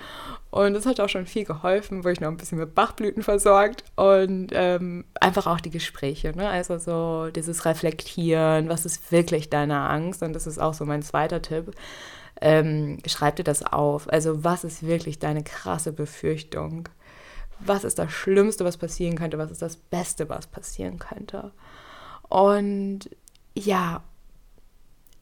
Und 0.51 0.73
das 0.73 0.85
hat 0.85 0.99
auch 0.99 1.09
schon 1.09 1.25
viel 1.25 1.45
geholfen, 1.45 2.03
wurde 2.03 2.13
ich 2.13 2.21
noch 2.21 2.29
ein 2.29 2.37
bisschen 2.37 2.57
mit 2.59 2.73
Bachblüten 2.75 3.23
versorgt 3.23 3.83
und 3.95 4.49
ähm, 4.53 5.05
einfach 5.19 5.47
auch 5.47 5.59
die 5.59 5.69
Gespräche, 5.69 6.35
ne? 6.35 6.49
also 6.49 6.77
so 6.77 7.29
dieses 7.29 7.65
Reflektieren, 7.65 8.69
was 8.69 8.85
ist 8.85 9.11
wirklich 9.11 9.49
deine 9.49 9.79
Angst 9.89 10.23
und 10.23 10.33
das 10.33 10.47
ist 10.47 10.59
auch 10.59 10.73
so 10.73 10.85
mein 10.85 11.01
zweiter 11.03 11.41
Tipp. 11.41 11.71
ähm, 12.41 12.99
schreib 13.05 13.35
dir 13.35 13.43
das 13.43 13.63
auf. 13.63 14.11
Also 14.11 14.43
was 14.43 14.63
ist 14.63 14.83
wirklich 14.85 15.19
deine 15.19 15.43
krasse 15.43 15.91
Befürchtung? 15.91 16.89
Was 17.59 17.83
ist 17.83 17.99
das 17.99 18.11
Schlimmste, 18.11 18.63
was 18.63 18.77
passieren 18.77 19.17
könnte? 19.17 19.37
Was 19.37 19.51
ist 19.51 19.61
das 19.61 19.75
Beste, 19.75 20.29
was 20.29 20.47
passieren 20.47 20.99
könnte? 20.99 21.51
Und 22.29 23.09
ja, 23.55 24.03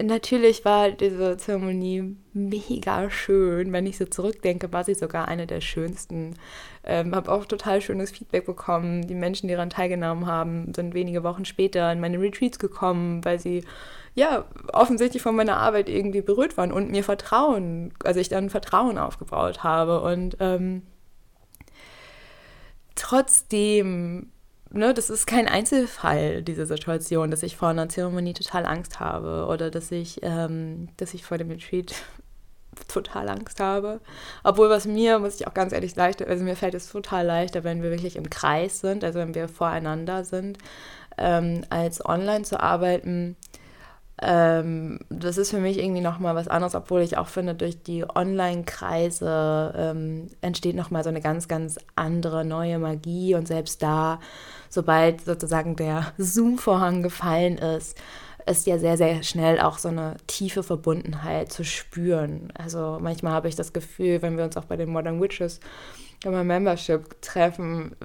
natürlich 0.01 0.63
war 0.65 0.91
diese 0.91 1.37
Zeremonie 1.37 2.15
mega 2.33 3.09
schön. 3.09 3.73
Wenn 3.73 3.87
ich 3.87 3.97
so 3.97 4.05
zurückdenke, 4.05 4.71
war 4.71 4.83
sie 4.83 4.93
sogar 4.93 5.27
eine 5.27 5.47
der 5.47 5.61
schönsten. 5.61 6.35
Ähm, 6.83 7.15
habe 7.15 7.31
auch 7.31 7.45
total 7.45 7.81
schönes 7.81 8.11
Feedback 8.11 8.45
bekommen. 8.45 9.07
Die 9.07 9.15
Menschen, 9.15 9.47
die 9.47 9.53
daran 9.53 9.69
teilgenommen 9.69 10.27
haben, 10.27 10.73
sind 10.73 10.93
wenige 10.93 11.23
Wochen 11.23 11.45
später 11.45 11.91
in 11.91 11.99
meine 11.99 12.19
Retreats 12.19 12.59
gekommen, 12.59 13.25
weil 13.25 13.39
sie 13.39 13.63
ja 14.15 14.45
offensichtlich 14.73 15.21
von 15.21 15.35
meiner 15.35 15.57
Arbeit 15.57 15.89
irgendwie 15.89 16.21
berührt 16.21 16.57
waren 16.57 16.71
und 16.71 16.89
mir 16.91 17.03
Vertrauen, 17.03 17.93
also 18.03 18.19
ich 18.19 18.29
dann 18.29 18.49
Vertrauen 18.49 18.97
aufgebaut 18.97 19.63
habe. 19.63 20.01
Und 20.01 20.37
ähm, 20.39 20.83
trotzdem 22.95 24.31
ne, 24.71 24.93
das 24.93 25.09
ist 25.09 25.27
kein 25.27 25.47
Einzelfall, 25.47 26.43
diese 26.43 26.65
Situation, 26.65 27.31
dass 27.31 27.43
ich 27.43 27.57
vor 27.57 27.69
einer 27.69 27.89
Zeremonie 27.89 28.33
total 28.33 28.65
Angst 28.65 29.00
habe 29.00 29.47
oder 29.50 29.71
dass 29.71 29.91
ich, 29.91 30.19
ähm, 30.24 30.89
dass 30.97 31.13
ich 31.13 31.24
vor 31.24 31.38
dem 31.38 31.50
Retreat 31.50 31.93
total 32.88 33.29
Angst 33.29 33.59
habe. 33.59 34.00
Obwohl 34.43 34.69
was 34.69 34.86
mir, 34.86 35.19
muss 35.19 35.39
ich 35.39 35.47
auch 35.47 35.53
ganz 35.53 35.74
ehrlich 35.74 35.95
leichter, 35.95 36.27
also 36.27 36.43
mir 36.43 36.55
fällt 36.55 36.75
es 36.75 36.89
total 36.89 37.25
leichter, 37.25 37.63
wenn 37.63 37.81
wir 37.81 37.91
wirklich 37.91 38.15
im 38.15 38.29
Kreis 38.29 38.79
sind, 38.81 39.03
also 39.03 39.19
wenn 39.19 39.36
wir 39.36 39.47
voreinander 39.47 40.24
sind, 40.24 40.57
ähm, 41.17 41.63
als 41.69 42.05
online 42.05 42.43
zu 42.43 42.59
arbeiten 42.59 43.36
ähm, 44.21 45.00
das 45.09 45.38
ist 45.38 45.51
für 45.51 45.59
mich 45.59 45.77
irgendwie 45.77 46.01
nochmal 46.01 46.36
was 46.36 46.47
anderes, 46.47 46.74
obwohl 46.75 47.01
ich 47.01 47.17
auch 47.17 47.27
finde, 47.27 47.53
durch 47.53 47.83
die 47.83 48.03
Online-Kreise 48.03 49.74
ähm, 49.77 50.27
entsteht 50.41 50.75
nochmal 50.75 51.03
so 51.03 51.09
eine 51.09 51.21
ganz, 51.21 51.47
ganz 51.47 51.77
andere 51.95 52.43
neue 52.43 52.79
Magie. 52.79 53.36
Und 53.36 53.47
selbst 53.47 53.83
da, 53.83 54.19
sobald 54.69 55.21
sozusagen 55.21 55.75
der 55.75 56.13
Zoom-Vorhang 56.17 57.03
gefallen 57.03 57.57
ist, 57.57 57.97
ist 58.47 58.65
ja 58.65 58.79
sehr, 58.79 58.97
sehr 58.97 59.24
schnell 59.24 59.59
auch 59.59 59.77
so 59.77 59.89
eine 59.89 60.15
tiefe 60.25 60.63
Verbundenheit 60.63 61.51
zu 61.51 61.63
spüren. 61.63 62.51
Also 62.57 62.97
manchmal 63.00 63.33
habe 63.33 63.50
ich 63.50 63.55
das 63.55 63.74
Gefühl, 63.74 64.21
wenn 64.21 64.38
wir 64.38 64.45
uns 64.45 64.57
auch 64.57 64.65
bei 64.65 64.77
den 64.77 64.89
Modern 64.89 65.21
Witches 65.21 65.59
meinem 66.25 66.47
Membership 66.47 67.21
treffen, 67.21 67.95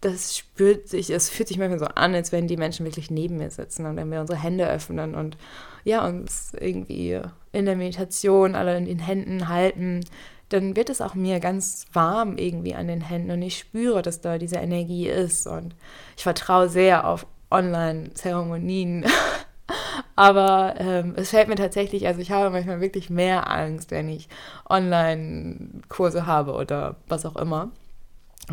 das 0.00 0.36
spürt 0.36 0.88
sich, 0.88 1.10
es 1.10 1.30
fühlt 1.30 1.48
sich 1.48 1.58
manchmal 1.58 1.78
so 1.78 1.86
an, 1.86 2.14
als 2.14 2.32
wenn 2.32 2.48
die 2.48 2.56
Menschen 2.56 2.84
wirklich 2.84 3.10
neben 3.10 3.38
mir 3.38 3.50
sitzen 3.50 3.86
und 3.86 3.96
wenn 3.96 4.10
wir 4.10 4.20
unsere 4.20 4.38
Hände 4.38 4.68
öffnen 4.68 5.14
und 5.14 5.36
ja, 5.84 6.06
uns 6.06 6.52
irgendwie 6.58 7.20
in 7.52 7.64
der 7.64 7.76
Meditation 7.76 8.54
alle 8.54 8.76
in 8.76 8.84
den 8.84 8.98
Händen 8.98 9.48
halten, 9.48 10.04
dann 10.48 10.76
wird 10.76 10.90
es 10.90 11.00
auch 11.00 11.14
mir 11.14 11.40
ganz 11.40 11.86
warm 11.92 12.36
irgendwie 12.36 12.74
an 12.74 12.88
den 12.88 13.00
Händen 13.00 13.30
und 13.30 13.42
ich 13.42 13.58
spüre, 13.58 14.02
dass 14.02 14.20
da 14.20 14.38
diese 14.38 14.56
Energie 14.56 15.08
ist 15.08 15.46
und 15.46 15.74
ich 16.16 16.22
vertraue 16.22 16.68
sehr 16.68 17.06
auf 17.06 17.26
Online-Zeremonien. 17.50 19.06
Aber 20.16 20.74
ähm, 20.78 21.14
es 21.16 21.30
fällt 21.30 21.48
mir 21.48 21.56
tatsächlich, 21.56 22.06
also 22.06 22.20
ich 22.20 22.30
habe 22.30 22.50
manchmal 22.50 22.80
wirklich 22.80 23.10
mehr 23.10 23.50
Angst, 23.50 23.90
wenn 23.90 24.08
ich 24.08 24.28
Online-Kurse 24.68 26.26
habe 26.26 26.52
oder 26.52 26.96
was 27.08 27.26
auch 27.26 27.36
immer 27.36 27.70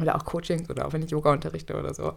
oder 0.02 0.16
auch 0.16 0.26
Coachings 0.26 0.70
oder 0.70 0.88
auch 0.88 0.94
wenn 0.94 1.04
ich 1.04 1.12
Yoga 1.12 1.32
unterrichte 1.32 1.76
oder 1.76 1.94
so, 1.94 2.14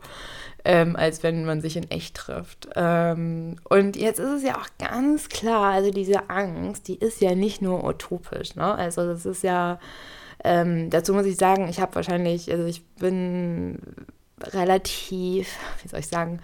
ähm, 0.64 0.96
als 0.96 1.22
wenn 1.22 1.44
man 1.44 1.60
sich 1.60 1.76
in 1.76 1.90
echt 1.90 2.14
trifft. 2.16 2.68
Ähm, 2.74 3.56
und 3.64 3.96
jetzt 3.96 4.18
ist 4.18 4.30
es 4.30 4.42
ja 4.42 4.56
auch 4.56 4.68
ganz 4.78 5.28
klar, 5.28 5.72
also 5.72 5.90
diese 5.90 6.30
Angst, 6.30 6.88
die 6.88 6.96
ist 6.96 7.20
ja 7.20 7.34
nicht 7.34 7.60
nur 7.62 7.84
utopisch, 7.84 8.54
ne? 8.54 8.74
Also 8.74 9.06
das 9.06 9.26
ist 9.26 9.42
ja, 9.42 9.78
ähm, 10.42 10.90
dazu 10.90 11.12
muss 11.12 11.26
ich 11.26 11.36
sagen, 11.36 11.68
ich 11.68 11.80
habe 11.80 11.94
wahrscheinlich, 11.94 12.50
also 12.50 12.64
ich 12.64 12.84
bin 12.96 13.78
relativ, 14.42 15.48
wie 15.82 15.88
soll 15.88 16.00
ich 16.00 16.08
sagen, 16.08 16.40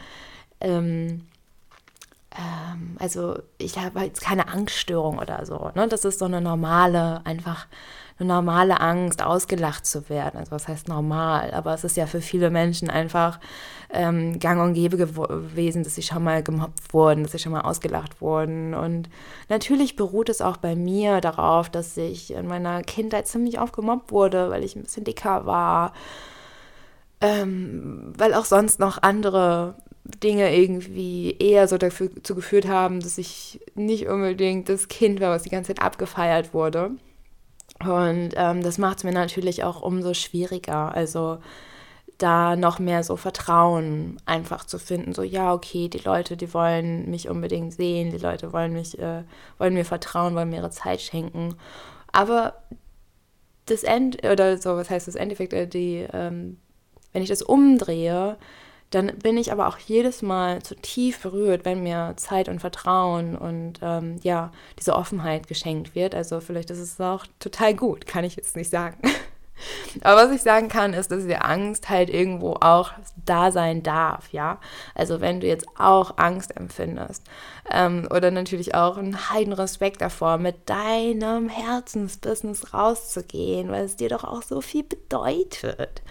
ähm, 0.61 1.27
ähm, 2.37 2.97
also 2.99 3.39
ich 3.59 3.79
habe 3.79 4.01
jetzt 4.01 4.23
keine 4.23 4.49
Angststörung 4.49 5.19
oder 5.19 5.45
so, 5.45 5.71
ne? 5.75 5.89
Das 5.89 6.05
ist 6.05 6.19
so 6.19 6.25
eine 6.25 6.41
normale, 6.41 7.21
einfach 7.25 7.67
eine 8.19 8.29
normale 8.29 8.81
Angst, 8.81 9.23
ausgelacht 9.23 9.87
zu 9.87 10.09
werden. 10.09 10.39
Also 10.39 10.53
was 10.53 10.69
heißt 10.69 10.89
normal? 10.89 11.53
Aber 11.53 11.75
es 11.75 11.85
ist 11.85 11.97
ja 11.97 12.07
für 12.07 12.21
viele 12.21 12.51
Menschen 12.51 12.89
einfach 12.91 13.41
ähm, 13.91 14.39
gang 14.39 14.63
und 14.63 14.75
gäbe 14.75 14.97
gewesen, 14.97 15.83
dass 15.83 15.95
sie 15.95 16.03
schon 16.03 16.23
mal 16.23 16.43
gemobbt 16.43 16.93
wurden, 16.95 17.23
dass 17.23 17.33
sie 17.33 17.39
schon 17.39 17.53
mal 17.53 17.63
ausgelacht 17.63 18.21
wurden. 18.21 18.75
Und 18.75 19.09
natürlich 19.49 19.97
beruht 19.97 20.29
es 20.29 20.41
auch 20.41 20.57
bei 20.57 20.77
mir 20.77 21.21
darauf, 21.21 21.69
dass 21.69 21.97
ich 21.97 22.33
in 22.33 22.47
meiner 22.47 22.83
Kindheit 22.83 23.27
ziemlich 23.27 23.61
oft 23.61 23.75
gemobbt 23.75 24.13
wurde, 24.13 24.51
weil 24.51 24.65
ich 24.65 24.77
ein 24.77 24.83
bisschen 24.83 25.05
dicker 25.05 25.47
war. 25.47 25.93
Ähm, 27.21 28.13
weil 28.17 28.35
auch 28.35 28.45
sonst 28.45 28.81
noch 28.81 29.03
andere 29.03 29.75
Dinge 30.05 30.55
irgendwie 30.57 31.37
eher 31.39 31.69
so 31.69 31.79
dazu 31.79 32.09
geführt 32.35 32.67
haben, 32.67 33.01
dass 33.01 33.19
ich 33.19 33.61
nicht 33.75 34.09
unbedingt 34.09 34.69
das 34.69 34.89
Kind 34.89 35.21
war, 35.21 35.31
was 35.31 35.45
die 35.45 35.51
ganze 35.51 35.75
Zeit 35.75 35.83
abgefeiert 35.85 36.53
wurde. 36.55 36.91
Und 37.81 38.31
ähm, 38.37 38.63
das 38.63 38.79
macht 38.79 38.99
es 38.99 39.05
mir 39.05 39.13
natürlich 39.13 39.65
auch 39.65 39.83
umso 39.83 40.15
schwieriger. 40.15 40.95
Also 40.95 41.39
da 42.19 42.57
noch 42.57 42.79
mehr 42.79 43.03
so 43.03 43.17
Vertrauen 43.17 44.21
einfach 44.27 44.65
zu 44.65 44.79
finden. 44.79 45.13
So, 45.13 45.23
ja, 45.23 45.53
okay, 45.53 45.89
die 45.89 45.99
Leute, 45.99 46.37
die 46.37 46.55
wollen 46.55 47.11
mich 47.11 47.29
unbedingt 47.29 47.73
sehen, 47.73 48.11
die 48.11 48.19
Leute 48.19 48.53
wollen 48.53 48.73
mich, 48.73 48.99
äh, 48.99 49.25
wollen 49.59 49.75
mir 49.75 49.85
vertrauen, 49.85 50.35
wollen 50.35 50.51
mir 50.51 50.59
ihre 50.59 50.71
Zeit 50.71 51.01
schenken. 51.01 51.57
Aber 52.13 52.55
das 53.67 53.83
End, 53.83 54.25
oder 54.25 54.59
so, 54.59 54.77
was 54.77 54.91
heißt 54.91 55.09
das 55.09 55.15
Endeffekt, 55.15 55.53
äh, 55.53 55.67
die, 55.67 56.07
ähm, 56.13 56.59
wenn 57.13 57.23
ich 57.23 57.29
das 57.29 57.43
umdrehe, 57.43 58.37
dann 58.95 59.19
bin 59.19 59.37
ich 59.37 59.53
aber 59.53 59.69
auch 59.69 59.79
jedes 59.79 60.23
Mal 60.23 60.63
zu 60.63 60.75
tief 60.77 61.21
berührt, 61.23 61.65
wenn 61.65 61.83
mir 61.83 62.15
Zeit 62.17 62.49
und 62.49 62.61
Vertrauen 62.61 63.37
und 63.37 63.81
ähm, 63.83 64.21
ja, 64.23 64.53
diese 64.79 64.95
Offenheit 64.95 65.49
geschenkt 65.49 65.95
wird. 65.95 66.15
Also 66.15 66.41
vielleicht 66.41 66.71
ist 66.71 66.79
es 66.79 67.01
auch 67.01 67.27
total 67.39 67.75
gut, 67.75 68.07
kann 68.07 68.25
ich 68.25 68.37
jetzt 68.37 68.55
nicht 68.55 68.71
sagen. 68.71 68.99
Aber 70.03 70.23
was 70.23 70.33
ich 70.33 70.43
sagen 70.43 70.69
kann, 70.69 70.93
ist, 70.93 71.11
dass 71.11 71.25
die 71.25 71.37
Angst 71.37 71.89
halt 71.89 72.11
irgendwo 72.11 72.57
auch 72.61 72.91
da 73.25 73.51
sein 73.51 73.83
darf, 73.83 74.33
ja. 74.33 74.59
Also 74.95 75.21
wenn 75.21 75.41
du 75.41 75.47
jetzt 75.47 75.67
auch 75.79 76.19
Angst 76.19 76.57
empfindest 76.57 77.25
ähm, 77.71 78.09
oder 78.11 78.31
natürlich 78.31 78.75
auch 78.75 78.97
einen 78.97 79.31
heiden 79.31 79.53
Respekt 79.53 80.01
davor, 80.01 80.39
mit 80.39 80.69
deinem 80.69 81.49
Herzensbusiness 81.49 82.75
rauszugehen, 82.75 83.71
weil 83.71 83.85
es 83.85 83.97
dir 83.97 84.09
doch 84.09 84.25
auch 84.25 84.43
so 84.43 84.61
viel 84.61 84.83
bedeutet. 84.83 86.03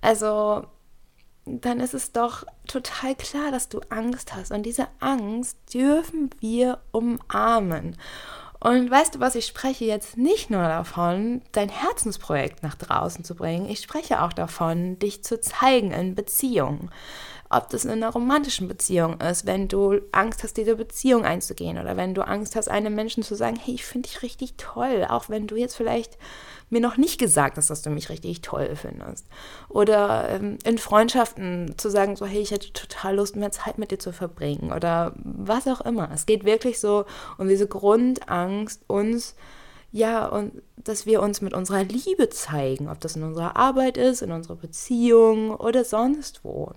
Also 0.00 0.64
dann 1.44 1.80
ist 1.80 1.94
es 1.94 2.12
doch 2.12 2.44
total 2.66 3.14
klar, 3.14 3.50
dass 3.50 3.68
du 3.68 3.80
Angst 3.88 4.34
hast. 4.34 4.52
Und 4.52 4.64
diese 4.64 4.88
Angst 5.00 5.56
dürfen 5.72 6.30
wir 6.40 6.80
umarmen. 6.92 7.96
Und 8.60 8.90
weißt 8.90 9.14
du 9.14 9.20
was, 9.20 9.36
ich 9.36 9.46
spreche 9.46 9.86
jetzt 9.86 10.18
nicht 10.18 10.50
nur 10.50 10.62
davon, 10.62 11.40
dein 11.52 11.70
Herzensprojekt 11.70 12.62
nach 12.62 12.74
draußen 12.74 13.24
zu 13.24 13.34
bringen, 13.34 13.70
ich 13.70 13.80
spreche 13.80 14.22
auch 14.22 14.34
davon, 14.34 14.98
dich 14.98 15.24
zu 15.24 15.40
zeigen 15.40 15.92
in 15.92 16.14
Beziehungen 16.14 16.90
ob 17.50 17.68
das 17.68 17.84
in 17.84 17.90
einer 17.90 18.10
romantischen 18.10 18.68
Beziehung 18.68 19.20
ist, 19.20 19.44
wenn 19.44 19.66
du 19.66 20.00
Angst 20.12 20.44
hast, 20.44 20.56
diese 20.56 20.76
Beziehung 20.76 21.24
einzugehen 21.24 21.78
oder 21.78 21.96
wenn 21.96 22.14
du 22.14 22.24
Angst 22.24 22.54
hast, 22.54 22.68
einem 22.68 22.94
Menschen 22.94 23.24
zu 23.24 23.34
sagen, 23.34 23.56
hey, 23.56 23.74
ich 23.74 23.84
finde 23.84 24.08
dich 24.08 24.22
richtig 24.22 24.54
toll, 24.56 25.04
auch 25.08 25.28
wenn 25.28 25.48
du 25.48 25.56
jetzt 25.56 25.74
vielleicht 25.74 26.16
mir 26.70 26.80
noch 26.80 26.96
nicht 26.96 27.18
gesagt 27.18 27.56
hast, 27.56 27.68
dass 27.68 27.82
du 27.82 27.90
mich 27.90 28.08
richtig 28.08 28.42
toll 28.42 28.76
findest. 28.76 29.26
Oder 29.68 30.28
ähm, 30.28 30.58
in 30.64 30.78
Freundschaften 30.78 31.74
zu 31.76 31.90
sagen, 31.90 32.14
so, 32.14 32.24
hey, 32.24 32.40
ich 32.40 32.52
hätte 32.52 32.72
total 32.72 33.16
Lust, 33.16 33.34
mehr 33.34 33.50
Zeit 33.50 33.78
mit 33.78 33.90
dir 33.90 33.98
zu 33.98 34.12
verbringen 34.12 34.72
oder 34.72 35.12
was 35.16 35.66
auch 35.66 35.80
immer. 35.80 36.08
Es 36.14 36.26
geht 36.26 36.44
wirklich 36.44 36.78
so 36.78 37.04
um 37.36 37.48
diese 37.48 37.66
Grundangst, 37.66 38.82
uns 38.86 39.34
ja, 39.92 40.26
und 40.26 40.62
dass 40.76 41.04
wir 41.04 41.20
uns 41.20 41.40
mit 41.40 41.52
unserer 41.52 41.82
Liebe 41.82 42.28
zeigen, 42.28 42.88
ob 42.88 43.00
das 43.00 43.16
in 43.16 43.24
unserer 43.24 43.56
Arbeit 43.56 43.96
ist, 43.96 44.22
in 44.22 44.30
unserer 44.30 44.54
Beziehung 44.54 45.50
oder 45.50 45.84
sonst 45.84 46.44
wo. 46.44 46.74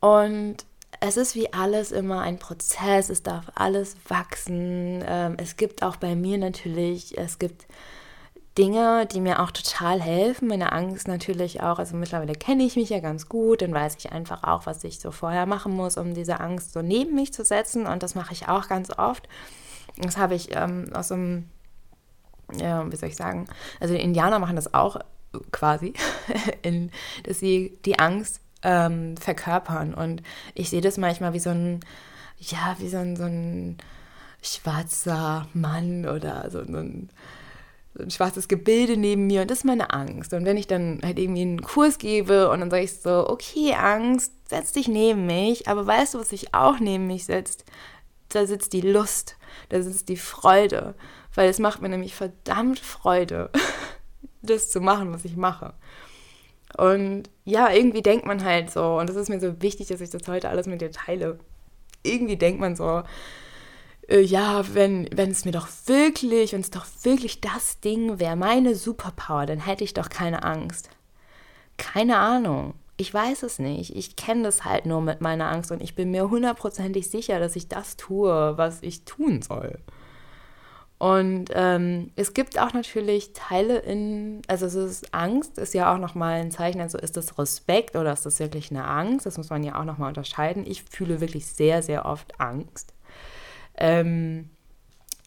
Und 0.00 0.64
es 1.00 1.16
ist 1.16 1.34
wie 1.34 1.52
alles 1.52 1.92
immer 1.92 2.22
ein 2.22 2.38
Prozess, 2.38 3.08
es 3.08 3.22
darf 3.22 3.52
alles 3.54 3.96
wachsen. 4.08 5.04
Ähm, 5.06 5.36
es 5.38 5.56
gibt 5.56 5.82
auch 5.82 5.96
bei 5.96 6.14
mir 6.14 6.38
natürlich, 6.38 7.16
es 7.18 7.38
gibt 7.38 7.66
Dinge, 8.56 9.06
die 9.06 9.20
mir 9.20 9.40
auch 9.40 9.52
total 9.52 10.00
helfen. 10.00 10.48
Meine 10.48 10.72
Angst 10.72 11.06
natürlich 11.06 11.62
auch. 11.62 11.78
Also 11.78 11.96
mittlerweile 11.96 12.32
kenne 12.32 12.64
ich 12.64 12.74
mich 12.74 12.90
ja 12.90 12.98
ganz 12.98 13.28
gut, 13.28 13.62
dann 13.62 13.72
weiß 13.72 13.94
ich 13.98 14.10
einfach 14.10 14.42
auch, 14.42 14.66
was 14.66 14.82
ich 14.82 14.98
so 14.98 15.12
vorher 15.12 15.46
machen 15.46 15.72
muss, 15.72 15.96
um 15.96 16.14
diese 16.14 16.40
Angst 16.40 16.72
so 16.72 16.82
neben 16.82 17.14
mich 17.14 17.32
zu 17.32 17.44
setzen. 17.44 17.86
Und 17.86 18.02
das 18.02 18.16
mache 18.16 18.32
ich 18.32 18.48
auch 18.48 18.68
ganz 18.68 18.90
oft. 18.98 19.28
Das 19.96 20.16
habe 20.16 20.34
ich 20.34 20.54
ähm, 20.56 20.90
aus 20.92 21.12
einem, 21.12 21.48
ja, 22.58 22.90
wie 22.90 22.96
soll 22.96 23.08
ich 23.08 23.16
sagen, 23.16 23.46
also 23.78 23.94
die 23.94 24.00
Indianer 24.00 24.40
machen 24.40 24.56
das 24.56 24.74
auch 24.74 24.98
quasi, 25.52 25.92
in, 26.62 26.90
dass 27.24 27.38
sie 27.38 27.78
die 27.84 27.98
Angst 27.98 28.40
ähm, 28.62 29.16
verkörpern. 29.16 29.94
Und 29.94 30.22
ich 30.54 30.70
sehe 30.70 30.80
das 30.80 30.96
manchmal 30.96 31.32
wie 31.32 31.40
so 31.40 31.50
ein, 31.50 31.80
ja, 32.38 32.76
wie 32.78 32.88
so 32.88 32.98
ein, 32.98 33.16
so 33.16 33.24
ein 33.24 33.78
schwarzer 34.42 35.48
Mann 35.52 36.06
oder 36.06 36.50
so 36.50 36.60
ein, 36.60 37.10
so 37.94 38.02
ein 38.02 38.10
schwarzes 38.10 38.48
Gebilde 38.48 38.96
neben 38.96 39.26
mir 39.26 39.42
und 39.42 39.50
das 39.50 39.58
ist 39.58 39.64
meine 39.64 39.92
Angst. 39.92 40.32
Und 40.32 40.44
wenn 40.44 40.56
ich 40.56 40.66
dann 40.66 41.00
halt 41.02 41.18
irgendwie 41.18 41.42
einen 41.42 41.62
Kurs 41.62 41.98
gebe 41.98 42.50
und 42.50 42.60
dann 42.60 42.70
sage 42.70 42.84
ich 42.84 43.00
so, 43.00 43.28
okay, 43.28 43.74
Angst, 43.74 44.32
setz 44.48 44.72
dich 44.72 44.88
neben 44.88 45.26
mich, 45.26 45.68
aber 45.68 45.86
weißt 45.86 46.14
du, 46.14 46.20
was 46.20 46.30
sich 46.30 46.54
auch 46.54 46.78
neben 46.78 47.06
mich 47.06 47.24
setzt? 47.24 47.64
Da 48.28 48.46
sitzt 48.46 48.72
die 48.72 48.82
Lust, 48.82 49.36
da 49.70 49.82
sitzt 49.82 50.08
die 50.08 50.16
Freude, 50.16 50.94
weil 51.34 51.48
es 51.48 51.58
macht 51.58 51.80
mir 51.80 51.88
nämlich 51.88 52.14
verdammt 52.14 52.78
Freude, 52.78 53.50
das 54.42 54.70
zu 54.70 54.80
machen, 54.80 55.12
was 55.12 55.24
ich 55.24 55.36
mache. 55.36 55.74
Und 56.76 57.30
ja, 57.44 57.70
irgendwie 57.70 58.02
denkt 58.02 58.26
man 58.26 58.44
halt 58.44 58.70
so, 58.70 58.98
und 58.98 59.08
das 59.08 59.16
ist 59.16 59.28
mir 59.28 59.40
so 59.40 59.60
wichtig, 59.62 59.88
dass 59.88 60.00
ich 60.00 60.10
das 60.10 60.28
heute 60.28 60.48
alles 60.48 60.66
mit 60.66 60.80
dir 60.80 60.90
teile. 60.90 61.38
Irgendwie 62.02 62.36
denkt 62.36 62.60
man 62.60 62.76
so, 62.76 63.02
äh, 64.08 64.20
ja, 64.20 64.62
wenn, 64.74 65.08
wenn 65.12 65.30
es 65.30 65.44
mir 65.44 65.52
doch 65.52 65.68
wirklich, 65.86 66.52
wenn 66.52 66.60
es 66.60 66.70
doch 66.70 66.86
wirklich 67.02 67.40
das 67.40 67.80
Ding 67.80 68.18
wäre, 68.18 68.36
meine 68.36 68.74
Superpower, 68.74 69.46
dann 69.46 69.60
hätte 69.60 69.84
ich 69.84 69.94
doch 69.94 70.08
keine 70.08 70.44
Angst. 70.44 70.90
Keine 71.76 72.18
Ahnung. 72.18 72.74
Ich 72.96 73.14
weiß 73.14 73.44
es 73.44 73.58
nicht. 73.60 73.94
Ich 73.94 74.16
kenne 74.16 74.42
das 74.42 74.64
halt 74.64 74.84
nur 74.84 75.00
mit 75.00 75.20
meiner 75.20 75.50
Angst 75.50 75.70
und 75.70 75.80
ich 75.80 75.94
bin 75.94 76.10
mir 76.10 76.30
hundertprozentig 76.30 77.08
sicher, 77.08 77.38
dass 77.38 77.54
ich 77.54 77.68
das 77.68 77.96
tue, 77.96 78.58
was 78.58 78.82
ich 78.82 79.04
tun 79.04 79.40
soll. 79.42 79.78
Und 80.98 81.50
ähm, 81.54 82.10
es 82.16 82.34
gibt 82.34 82.58
auch 82.58 82.72
natürlich 82.72 83.32
Teile 83.32 83.78
in, 83.78 84.42
also 84.48 84.66
es 84.66 84.74
ist 84.74 85.14
Angst, 85.14 85.56
ist 85.56 85.72
ja 85.72 85.94
auch 85.94 85.98
nochmal 85.98 86.40
ein 86.40 86.50
Zeichen, 86.50 86.80
also 86.80 86.98
ist 86.98 87.16
das 87.16 87.38
Respekt 87.38 87.94
oder 87.94 88.12
ist 88.12 88.26
das 88.26 88.40
wirklich 88.40 88.72
eine 88.72 88.84
Angst? 88.84 89.24
Das 89.24 89.38
muss 89.38 89.48
man 89.48 89.62
ja 89.62 89.78
auch 89.80 89.84
nochmal 89.84 90.08
unterscheiden. 90.08 90.66
Ich 90.66 90.82
fühle 90.82 91.20
wirklich 91.20 91.46
sehr, 91.46 91.82
sehr 91.82 92.04
oft 92.04 92.40
Angst. 92.40 92.94
Ähm, 93.76 94.50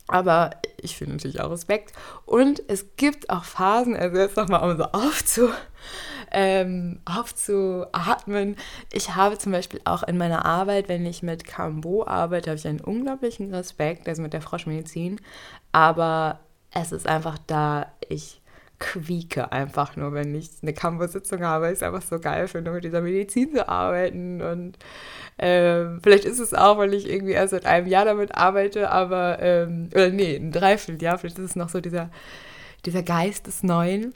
aber 0.08 0.52
ich 0.82 0.98
fühle 0.98 1.14
natürlich 1.14 1.40
auch 1.40 1.52
Respekt. 1.52 1.94
Und 2.26 2.62
es 2.68 2.98
gibt 2.98 3.30
auch 3.30 3.46
Phasen, 3.46 3.96
also 3.96 4.18
jetzt 4.18 4.36
nochmal, 4.36 4.70
um 4.70 4.78
so 4.78 4.84
aufzu, 4.84 5.50
ähm, 6.32 7.00
aufzuatmen. 7.06 8.56
Ich 8.92 9.16
habe 9.16 9.38
zum 9.38 9.52
Beispiel 9.52 9.82
auch 9.86 10.04
in 10.04 10.18
meiner 10.18 10.46
Arbeit, 10.46 10.90
wenn 10.90 11.06
ich 11.06 11.24
mit 11.24 11.46
Cambo 11.46 12.06
arbeite, 12.06 12.50
habe 12.50 12.58
ich 12.58 12.68
einen 12.68 12.82
unglaublichen 12.82 13.54
Respekt, 13.54 14.08
also 14.08 14.22
mit 14.22 14.34
der 14.34 14.42
Froschmedizin. 14.42 15.20
Aber 15.72 16.40
es 16.74 16.92
ist 16.92 17.08
einfach 17.08 17.38
da, 17.48 17.88
ich 18.08 18.42
quieke 18.82 19.52
einfach 19.52 19.96
nur, 19.96 20.14
wenn 20.14 20.34
ich 20.36 20.50
eine 20.62 20.74
Campus-Sitzung 20.74 21.44
habe. 21.44 21.68
Es 21.68 21.84
einfach 21.84 22.02
so 22.02 22.20
geil 22.20 22.48
finde, 22.48 22.72
mit 22.72 22.84
dieser 22.84 23.02
Medizin 23.02 23.54
zu 23.54 23.70
arbeiten. 23.70 24.42
Und 24.42 24.78
ähm, 25.38 26.00
vielleicht 26.04 26.26
ist 26.26 26.40
es 26.40 26.54
auch, 26.54 26.78
weil 26.78 26.94
ich 26.94 27.08
irgendwie 27.08 27.34
erst 27.34 27.52
seit 27.52 27.66
einem 27.66 27.88
Jahr 27.88 28.06
damit 28.06 28.36
arbeite, 28.36 28.92
aber, 28.92 29.40
ähm, 29.40 29.90
oder 29.94 30.10
nee, 30.10 30.36
ein 30.36 30.52
Dreivierteljahr, 30.52 31.18
vielleicht 31.18 31.38
ist 31.38 31.52
es 31.52 31.56
noch 31.56 31.70
so 31.70 31.80
dieser, 31.80 32.10
dieser 32.86 33.04
Geist 33.04 33.48
des 33.48 33.64
Neuen. 33.64 34.14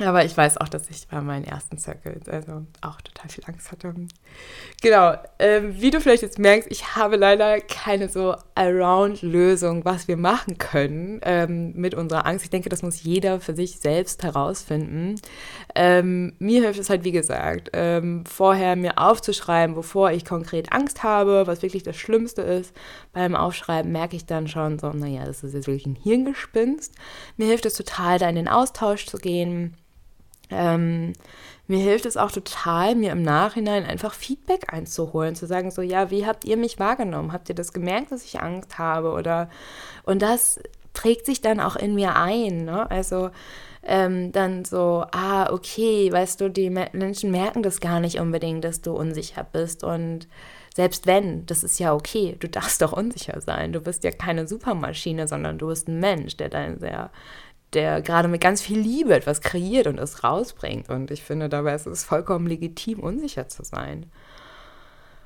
Aber 0.00 0.24
ich 0.24 0.36
weiß 0.36 0.58
auch, 0.58 0.68
dass 0.68 0.88
ich 0.90 1.08
bei 1.08 1.20
meinen 1.20 1.44
ersten 1.44 1.76
Circles 1.76 2.28
also 2.28 2.66
auch 2.82 3.00
total 3.00 3.28
viel 3.28 3.44
Angst 3.46 3.72
hatte. 3.72 3.94
Genau, 4.80 5.14
ähm, 5.40 5.74
wie 5.80 5.90
du 5.90 6.00
vielleicht 6.00 6.22
jetzt 6.22 6.38
merkst, 6.38 6.70
ich 6.70 6.94
habe 6.94 7.16
leider 7.16 7.60
keine 7.60 8.08
so 8.08 8.36
Around-Lösung, 8.54 9.84
was 9.84 10.06
wir 10.06 10.16
machen 10.16 10.58
können 10.58 11.20
ähm, 11.24 11.72
mit 11.74 11.94
unserer 11.94 12.26
Angst. 12.26 12.44
Ich 12.44 12.50
denke, 12.50 12.68
das 12.68 12.82
muss 12.82 13.02
jeder 13.02 13.40
für 13.40 13.54
sich 13.54 13.80
selbst 13.80 14.22
herausfinden. 14.22 15.16
Ähm, 15.74 16.34
mir 16.38 16.62
hilft 16.62 16.78
es 16.78 16.90
halt, 16.90 17.02
wie 17.02 17.12
gesagt, 17.12 17.70
ähm, 17.72 18.24
vorher 18.24 18.76
mir 18.76 18.98
aufzuschreiben, 18.98 19.74
bevor 19.74 20.12
ich 20.12 20.24
konkret 20.24 20.72
Angst 20.72 21.02
habe, 21.02 21.46
was 21.46 21.62
wirklich 21.62 21.82
das 21.82 21.96
Schlimmste 21.96 22.42
ist. 22.42 22.72
Beim 23.12 23.34
Aufschreiben 23.34 23.90
merke 23.90 24.14
ich 24.14 24.26
dann 24.26 24.46
schon 24.46 24.78
so, 24.78 24.90
naja, 24.90 25.24
das 25.24 25.42
ist 25.42 25.54
jetzt 25.54 25.66
wirklich 25.66 25.86
ein 25.86 25.96
Hirngespinst. 25.96 26.94
Mir 27.36 27.48
hilft 27.48 27.66
es 27.66 27.74
total, 27.74 28.20
da 28.20 28.28
in 28.28 28.36
den 28.36 28.48
Austausch 28.48 29.06
zu 29.06 29.18
gehen 29.18 29.76
ähm, 30.50 31.12
mir 31.66 31.78
hilft 31.78 32.06
es 32.06 32.16
auch 32.16 32.32
total, 32.32 32.94
mir 32.94 33.12
im 33.12 33.22
Nachhinein 33.22 33.84
einfach 33.84 34.14
Feedback 34.14 34.72
einzuholen, 34.72 35.34
zu 35.34 35.46
sagen, 35.46 35.70
so, 35.70 35.82
ja, 35.82 36.10
wie 36.10 36.26
habt 36.26 36.46
ihr 36.46 36.56
mich 36.56 36.78
wahrgenommen? 36.78 37.32
Habt 37.32 37.50
ihr 37.50 37.54
das 37.54 37.74
gemerkt, 37.74 38.10
dass 38.10 38.24
ich 38.24 38.40
Angst 38.40 38.78
habe? 38.78 39.12
Oder 39.12 39.50
und 40.04 40.22
das 40.22 40.60
prägt 40.94 41.26
sich 41.26 41.42
dann 41.42 41.60
auch 41.60 41.76
in 41.76 41.94
mir 41.94 42.16
ein. 42.16 42.64
Ne? 42.64 42.90
Also 42.90 43.30
ähm, 43.82 44.32
dann 44.32 44.64
so, 44.64 45.04
ah, 45.12 45.52
okay, 45.52 46.10
weißt 46.10 46.40
du, 46.40 46.50
die 46.50 46.70
Menschen 46.70 47.30
merken 47.30 47.62
das 47.62 47.80
gar 47.80 48.00
nicht 48.00 48.18
unbedingt, 48.18 48.64
dass 48.64 48.80
du 48.80 48.92
unsicher 48.92 49.44
bist. 49.44 49.84
Und 49.84 50.26
selbst 50.74 51.06
wenn, 51.06 51.44
das 51.46 51.64
ist 51.64 51.78
ja 51.78 51.94
okay, 51.94 52.36
du 52.38 52.48
darfst 52.48 52.82
doch 52.82 52.92
unsicher 52.92 53.40
sein. 53.40 53.72
Du 53.72 53.80
bist 53.80 54.04
ja 54.04 54.10
keine 54.10 54.46
Supermaschine, 54.48 55.28
sondern 55.28 55.58
du 55.58 55.68
bist 55.68 55.88
ein 55.88 56.00
Mensch, 56.00 56.36
der 56.36 56.48
dann 56.48 56.78
sehr 56.78 57.10
der 57.74 58.00
gerade 58.00 58.28
mit 58.28 58.40
ganz 58.40 58.62
viel 58.62 58.78
Liebe 58.78 59.14
etwas 59.14 59.40
kreiert 59.40 59.86
und 59.86 59.98
es 59.98 60.24
rausbringt. 60.24 60.88
Und 60.88 61.10
ich 61.10 61.22
finde, 61.22 61.48
dabei 61.48 61.74
ist 61.74 61.86
es 61.86 62.04
vollkommen 62.04 62.46
legitim, 62.46 63.00
unsicher 63.00 63.48
zu 63.48 63.64
sein. 63.64 64.10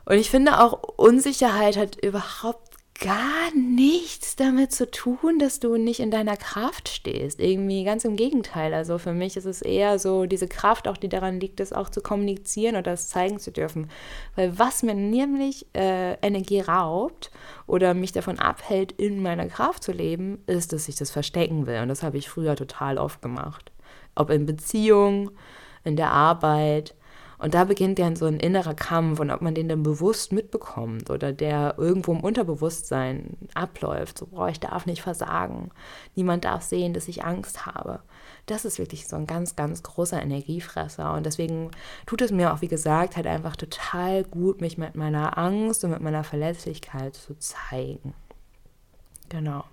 Und 0.05 0.16
ich 0.16 0.31
finde 0.31 0.61
auch, 0.61 0.83
Unsicherheit 0.96 1.76
hat 1.76 1.96
überhaupt 2.05 2.71
gar 3.02 3.52
nichts 3.54 4.36
damit 4.36 4.72
zu 4.72 4.88
tun, 4.88 5.40
dass 5.40 5.58
du 5.58 5.76
nicht 5.76 5.98
in 5.98 6.12
deiner 6.12 6.36
Kraft 6.36 6.88
stehst. 6.88 7.40
Irgendwie 7.40 7.82
ganz 7.82 8.04
im 8.04 8.14
Gegenteil. 8.14 8.72
Also 8.72 8.98
für 8.98 9.12
mich 9.12 9.36
ist 9.36 9.44
es 9.44 9.60
eher 9.60 9.98
so 9.98 10.26
diese 10.26 10.46
Kraft, 10.46 10.86
auch 10.86 10.96
die 10.96 11.08
daran 11.08 11.40
liegt, 11.40 11.58
das 11.58 11.72
auch 11.72 11.90
zu 11.90 12.00
kommunizieren 12.00 12.76
oder 12.76 12.92
das 12.92 13.08
zeigen 13.08 13.40
zu 13.40 13.50
dürfen. 13.50 13.90
Weil 14.36 14.56
was 14.56 14.84
mir 14.84 14.94
nämlich 14.94 15.66
äh, 15.74 16.14
Energie 16.22 16.60
raubt 16.60 17.32
oder 17.66 17.92
mich 17.92 18.12
davon 18.12 18.38
abhält, 18.38 18.92
in 18.92 19.20
meiner 19.20 19.46
Kraft 19.46 19.82
zu 19.82 19.90
leben, 19.90 20.38
ist, 20.46 20.72
dass 20.72 20.88
ich 20.88 20.94
das 20.94 21.10
verstecken 21.10 21.66
will. 21.66 21.80
Und 21.80 21.88
das 21.88 22.04
habe 22.04 22.18
ich 22.18 22.28
früher 22.28 22.54
total 22.54 22.98
oft 22.98 23.20
gemacht. 23.20 23.72
Ob 24.14 24.30
in 24.30 24.46
Beziehung, 24.46 25.32
in 25.82 25.96
der 25.96 26.12
Arbeit 26.12 26.94
und 27.42 27.55
da 27.55 27.64
beginnt 27.64 27.98
dann 27.98 28.14
so 28.14 28.26
ein 28.26 28.38
innerer 28.38 28.72
Kampf 28.72 29.18
und 29.18 29.33
ob 29.33 29.42
man 29.42 29.57
den 29.57 29.68
dann 29.68 29.83
bewusst 29.83 30.31
mitbekommt 30.31 31.11
oder 31.11 31.33
der 31.33 31.74
irgendwo 31.76 32.12
im 32.12 32.20
Unterbewusstsein 32.20 33.37
abläuft. 33.52 34.18
So, 34.18 34.26
boah, 34.28 34.48
ich 34.48 34.61
darf 34.61 34.87
nicht 34.87 35.02
versagen. 35.02 35.72
Niemand 36.14 36.44
darf 36.44 36.62
sehen, 36.62 36.94
dass 36.94 37.09
ich 37.09 37.24
Angst 37.24 37.66
habe. 37.66 37.98
Das 38.46 38.64
ist 38.64 38.78
wirklich 38.78 39.09
so 39.09 39.16
ein 39.16 39.26
ganz, 39.26 39.57
ganz 39.57 39.83
großer 39.83 40.22
Energiefresser. 40.22 41.14
Und 41.14 41.26
deswegen 41.26 41.72
tut 42.07 42.22
es 42.22 42.31
mir 42.31 42.55
auch, 42.55 42.61
wie 42.61 42.68
gesagt, 42.68 43.16
halt 43.16 43.26
einfach 43.26 43.57
total 43.57 44.22
gut, 44.22 44.61
mich 44.61 44.78
mit 44.78 44.94
meiner 44.94 45.37
Angst 45.37 45.83
und 45.83 45.90
mit 45.90 46.00
meiner 46.00 46.22
Verletzlichkeit 46.22 47.16
zu 47.16 47.37
zeigen. 47.37 48.14
Genau. 49.31 49.64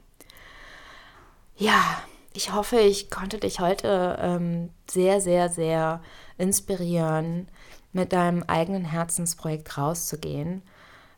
Ja, 1.56 2.02
ich 2.34 2.54
hoffe, 2.54 2.80
ich 2.80 3.10
konnte 3.10 3.38
dich 3.38 3.60
heute 3.60 4.18
ähm, 4.22 4.70
sehr, 4.90 5.22
sehr, 5.22 5.50
sehr 5.50 6.02
inspirieren, 6.38 7.48
mit 7.92 8.14
deinem 8.14 8.44
eigenen 8.44 8.86
Herzensprojekt 8.86 9.78
rauszugehen. 9.78 10.62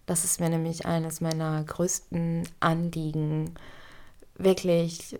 Das 0.06 0.24
ist 0.24 0.40
mir 0.40 0.50
nämlich 0.50 0.86
eines 0.86 1.22
meiner 1.22 1.64
größten 1.64 2.48
Anliegen. 2.60 3.56
Wirklich, 4.36 5.20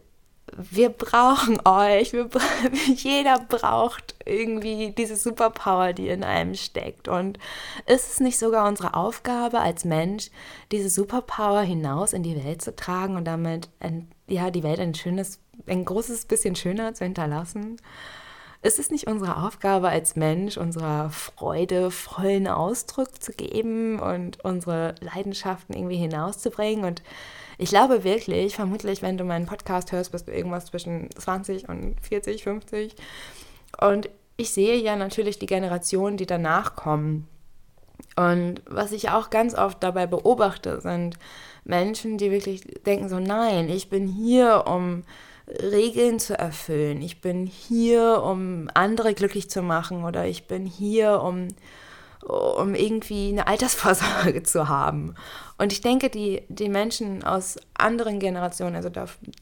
wir 0.58 0.90
brauchen 0.90 1.60
euch. 1.66 2.14
Wir, 2.14 2.30
jeder 2.96 3.40
braucht 3.40 4.16
irgendwie 4.26 4.92
diese 4.92 5.16
Superpower, 5.16 5.94
die 5.94 6.10
in 6.10 6.24
einem 6.24 6.56
steckt. 6.56 7.08
Und 7.08 7.38
ist 7.86 8.12
es 8.12 8.20
nicht 8.20 8.40
sogar 8.40 8.68
unsere 8.68 8.94
Aufgabe 8.94 9.60
als 9.60 9.86
Mensch, 9.86 10.30
diese 10.72 10.90
Superpower 10.90 11.62
hinaus 11.62 12.14
in 12.14 12.24
die 12.24 12.44
Welt 12.44 12.62
zu 12.62 12.76
tragen 12.76 13.16
und 13.16 13.26
damit 13.26 13.70
ja, 14.28 14.50
die 14.52 14.64
Welt 14.64 14.80
ein 14.80 14.96
schönes, 14.96 15.40
ein 15.68 15.86
großes 15.86 16.26
bisschen 16.26 16.56
schöner 16.56 16.94
zu 16.94 17.04
hinterlassen? 17.04 17.78
Ist 18.64 18.78
es 18.78 18.92
nicht 18.92 19.08
unsere 19.08 19.38
Aufgabe 19.38 19.90
als 19.90 20.16
Mensch, 20.16 20.58
unserer 20.58 21.10
Freude 21.10 21.90
vollen 21.90 22.48
Ausdruck 22.48 23.22
zu 23.22 23.34
geben 23.34 24.00
und 24.00 24.46
unsere 24.46 24.94
Leidenschaften 25.02 25.76
irgendwie 25.76 25.98
hinauszubringen? 25.98 26.86
Und 26.86 27.02
ich 27.58 27.70
glaube 27.70 28.04
wirklich, 28.04 28.56
vermutlich, 28.56 29.02
wenn 29.02 29.18
du 29.18 29.24
meinen 29.24 29.48
Podcast 29.48 29.92
hörst, 29.92 30.12
bist 30.12 30.28
du 30.28 30.32
irgendwas 30.32 30.68
zwischen 30.68 31.10
20 31.16 31.70
und 31.70 31.96
40, 32.02 32.44
50. 32.44 32.96
Und 33.80 34.10
ich 34.38 34.52
sehe 34.52 34.78
ja 34.78 34.96
natürlich 34.96 35.40
die 35.40 35.48
Generationen, 35.48 36.18
die 36.18 36.28
danach 36.28 36.76
kommen. 36.76 37.28
Und 38.16 38.62
was 38.68 38.92
ich 38.92 39.10
auch 39.10 39.32
ganz 39.32 39.56
oft 39.56 39.82
dabei 39.82 40.06
beobachte, 40.06 40.82
sind 40.82 41.18
Menschen, 41.64 42.18
die 42.20 42.30
wirklich 42.30 42.62
denken 42.86 43.10
so, 43.10 43.20
nein, 43.20 43.70
ich 43.70 43.90
bin 43.90 44.08
hier, 44.08 44.66
um 44.68 45.04
Regeln 45.60 46.20
zu 46.20 46.38
erfüllen. 46.38 47.02
Ich 47.02 47.22
bin 47.22 47.46
hier, 47.46 48.22
um 48.24 48.70
andere 48.74 49.14
glücklich 49.14 49.50
zu 49.50 49.62
machen 49.62 50.04
oder 50.04 50.26
ich 50.26 50.48
bin 50.48 50.66
hier, 50.66 51.22
um, 51.22 51.48
um 52.26 52.76
irgendwie 52.76 53.30
eine 53.30 53.48
Altersvorsorge 53.48 54.44
zu 54.44 54.70
haben. 54.70 55.16
Und 55.58 55.74
ich 55.74 55.82
denke, 55.82 56.10
die, 56.10 56.44
die 56.50 56.70
Menschen 56.70 57.24
aus 57.24 57.58
anderen 57.74 58.20
Generationen, 58.20 58.76
also 58.76 58.90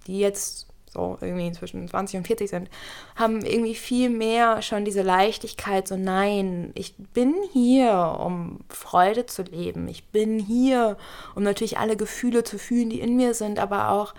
die 0.08 0.20
jetzt 0.20 0.68
so 0.92 1.18
irgendwie 1.22 1.52
zwischen 1.52 1.88
20 1.88 2.18
und 2.18 2.28
40 2.28 2.50
sind, 2.50 2.70
haben 3.16 3.42
irgendwie 3.46 3.76
viel 3.76 4.10
mehr 4.10 4.62
schon 4.62 4.86
diese 4.86 5.04
Leichtigkeit, 5.04 5.88
so 5.88 5.96
nein, 5.96 6.72
ich 6.74 6.96
bin 7.14 7.36
hier, 7.54 8.18
um 8.20 8.62
Freude 8.70 9.28
zu 9.28 9.44
leben. 9.44 9.88
Ich 9.88 10.06
bin 10.06 10.40
hier, 10.40 10.98
um 11.36 11.44
natürlich 11.44 11.78
alle 11.78 11.96
Gefühle 11.96 12.44
zu 12.44 12.58
fühlen, 12.58 12.90
die 12.90 13.02
in 13.02 13.16
mir 13.16 13.34
sind, 13.36 13.60
aber 13.60 13.92
auch 13.92 14.16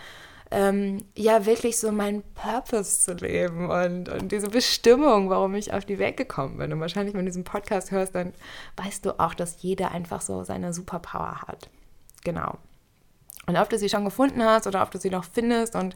ähm, 0.50 1.04
ja 1.16 1.46
wirklich 1.46 1.78
so 1.78 1.92
meinen 1.92 2.22
Purpose 2.34 3.00
zu 3.00 3.12
leben 3.14 3.70
und, 3.70 4.08
und 4.08 4.32
diese 4.32 4.48
Bestimmung, 4.48 5.30
warum 5.30 5.54
ich 5.54 5.72
auf 5.72 5.84
die 5.84 5.98
Welt 5.98 6.16
gekommen 6.16 6.58
bin. 6.58 6.72
Und 6.72 6.80
wahrscheinlich, 6.80 7.14
wenn 7.14 7.24
du 7.24 7.30
diesen 7.30 7.44
Podcast 7.44 7.90
hörst, 7.92 8.14
dann 8.14 8.32
weißt 8.76 9.06
du 9.06 9.20
auch, 9.20 9.34
dass 9.34 9.62
jeder 9.62 9.92
einfach 9.92 10.20
so 10.20 10.42
seine 10.42 10.72
Superpower 10.72 11.42
hat. 11.42 11.70
Genau. 12.24 12.58
Und 13.46 13.56
ob 13.56 13.68
du 13.70 13.78
sie 13.78 13.88
schon 13.88 14.04
gefunden 14.04 14.42
hast 14.44 14.66
oder 14.66 14.82
ob 14.82 14.90
du 14.90 14.98
sie 14.98 15.10
noch 15.10 15.24
findest 15.24 15.74
und 15.76 15.94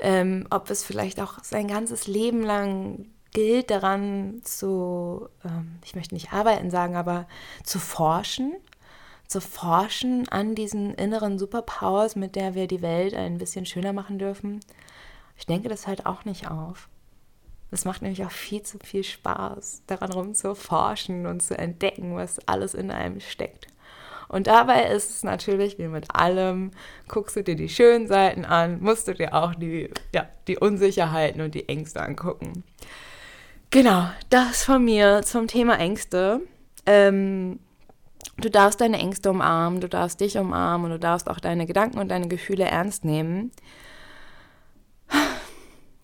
ähm, 0.00 0.46
ob 0.50 0.70
es 0.70 0.84
vielleicht 0.84 1.20
auch 1.20 1.42
sein 1.42 1.68
ganzes 1.68 2.06
Leben 2.06 2.42
lang 2.42 3.06
gilt, 3.32 3.70
daran 3.70 4.40
zu, 4.42 5.28
ähm, 5.44 5.78
ich 5.84 5.94
möchte 5.94 6.14
nicht 6.14 6.32
arbeiten 6.32 6.70
sagen, 6.70 6.96
aber 6.96 7.26
zu 7.64 7.78
forschen 7.78 8.54
zu 9.32 9.40
forschen 9.40 10.28
an 10.28 10.54
diesen 10.54 10.94
inneren 10.94 11.38
Superpowers, 11.38 12.16
mit 12.16 12.36
der 12.36 12.54
wir 12.54 12.66
die 12.66 12.82
Welt 12.82 13.14
ein 13.14 13.38
bisschen 13.38 13.66
schöner 13.66 13.92
machen 13.92 14.18
dürfen, 14.18 14.60
ich 15.36 15.46
denke 15.46 15.68
das 15.68 15.86
halt 15.86 16.06
auch 16.06 16.24
nicht 16.24 16.50
auf. 16.50 16.88
Es 17.70 17.86
macht 17.86 18.02
nämlich 18.02 18.24
auch 18.24 18.30
viel 18.30 18.62
zu 18.62 18.78
viel 18.84 19.02
Spaß, 19.02 19.84
daran 19.86 20.12
rumzuforschen 20.12 21.26
und 21.26 21.42
zu 21.42 21.56
entdecken, 21.56 22.14
was 22.14 22.46
alles 22.46 22.74
in 22.74 22.90
einem 22.90 23.18
steckt. 23.20 23.66
Und 24.28 24.46
dabei 24.46 24.84
ist 24.88 25.10
es 25.10 25.24
natürlich 25.24 25.78
wie 25.78 25.88
mit 25.88 26.14
allem, 26.14 26.70
guckst 27.08 27.36
du 27.36 27.42
dir 27.42 27.56
die 27.56 27.70
schönen 27.70 28.06
Seiten 28.06 28.44
an, 28.44 28.80
musst 28.80 29.08
du 29.08 29.14
dir 29.14 29.34
auch 29.34 29.54
die, 29.54 29.90
ja, 30.14 30.28
die 30.46 30.58
Unsicherheiten 30.58 31.40
und 31.40 31.54
die 31.54 31.68
Ängste 31.68 32.02
angucken. 32.02 32.64
Genau, 33.70 34.06
das 34.28 34.64
von 34.64 34.84
mir 34.84 35.22
zum 35.22 35.46
Thema 35.46 35.78
Ängste. 35.78 36.42
Ähm, 36.84 37.58
Du 38.38 38.50
darfst 38.50 38.80
deine 38.80 38.98
Ängste 38.98 39.30
umarmen, 39.30 39.80
du 39.80 39.88
darfst 39.88 40.20
dich 40.20 40.38
umarmen 40.38 40.86
und 40.86 40.90
du 40.92 40.98
darfst 40.98 41.28
auch 41.28 41.40
deine 41.40 41.66
Gedanken 41.66 41.98
und 41.98 42.08
deine 42.08 42.28
Gefühle 42.28 42.64
ernst 42.64 43.04
nehmen. 43.04 43.52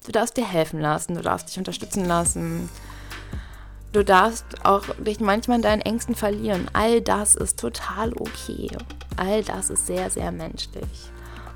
Du 0.04 0.12
darfst 0.12 0.36
dir 0.36 0.46
helfen 0.46 0.80
lassen, 0.80 1.14
du 1.14 1.20
darfst 1.20 1.48
dich 1.48 1.58
unterstützen 1.58 2.04
lassen. 2.04 2.68
Du 3.92 4.04
darfst 4.04 4.64
auch 4.64 4.84
dich 4.98 5.20
manchmal 5.20 5.56
in 5.58 5.62
deinen 5.62 5.82
Ängsten 5.82 6.14
verlieren. 6.14 6.68
All 6.72 7.00
das 7.00 7.34
ist 7.34 7.58
total 7.58 8.12
okay. 8.14 8.68
All 9.16 9.42
das 9.42 9.70
ist 9.70 9.86
sehr, 9.86 10.10
sehr 10.10 10.30
menschlich. 10.30 11.10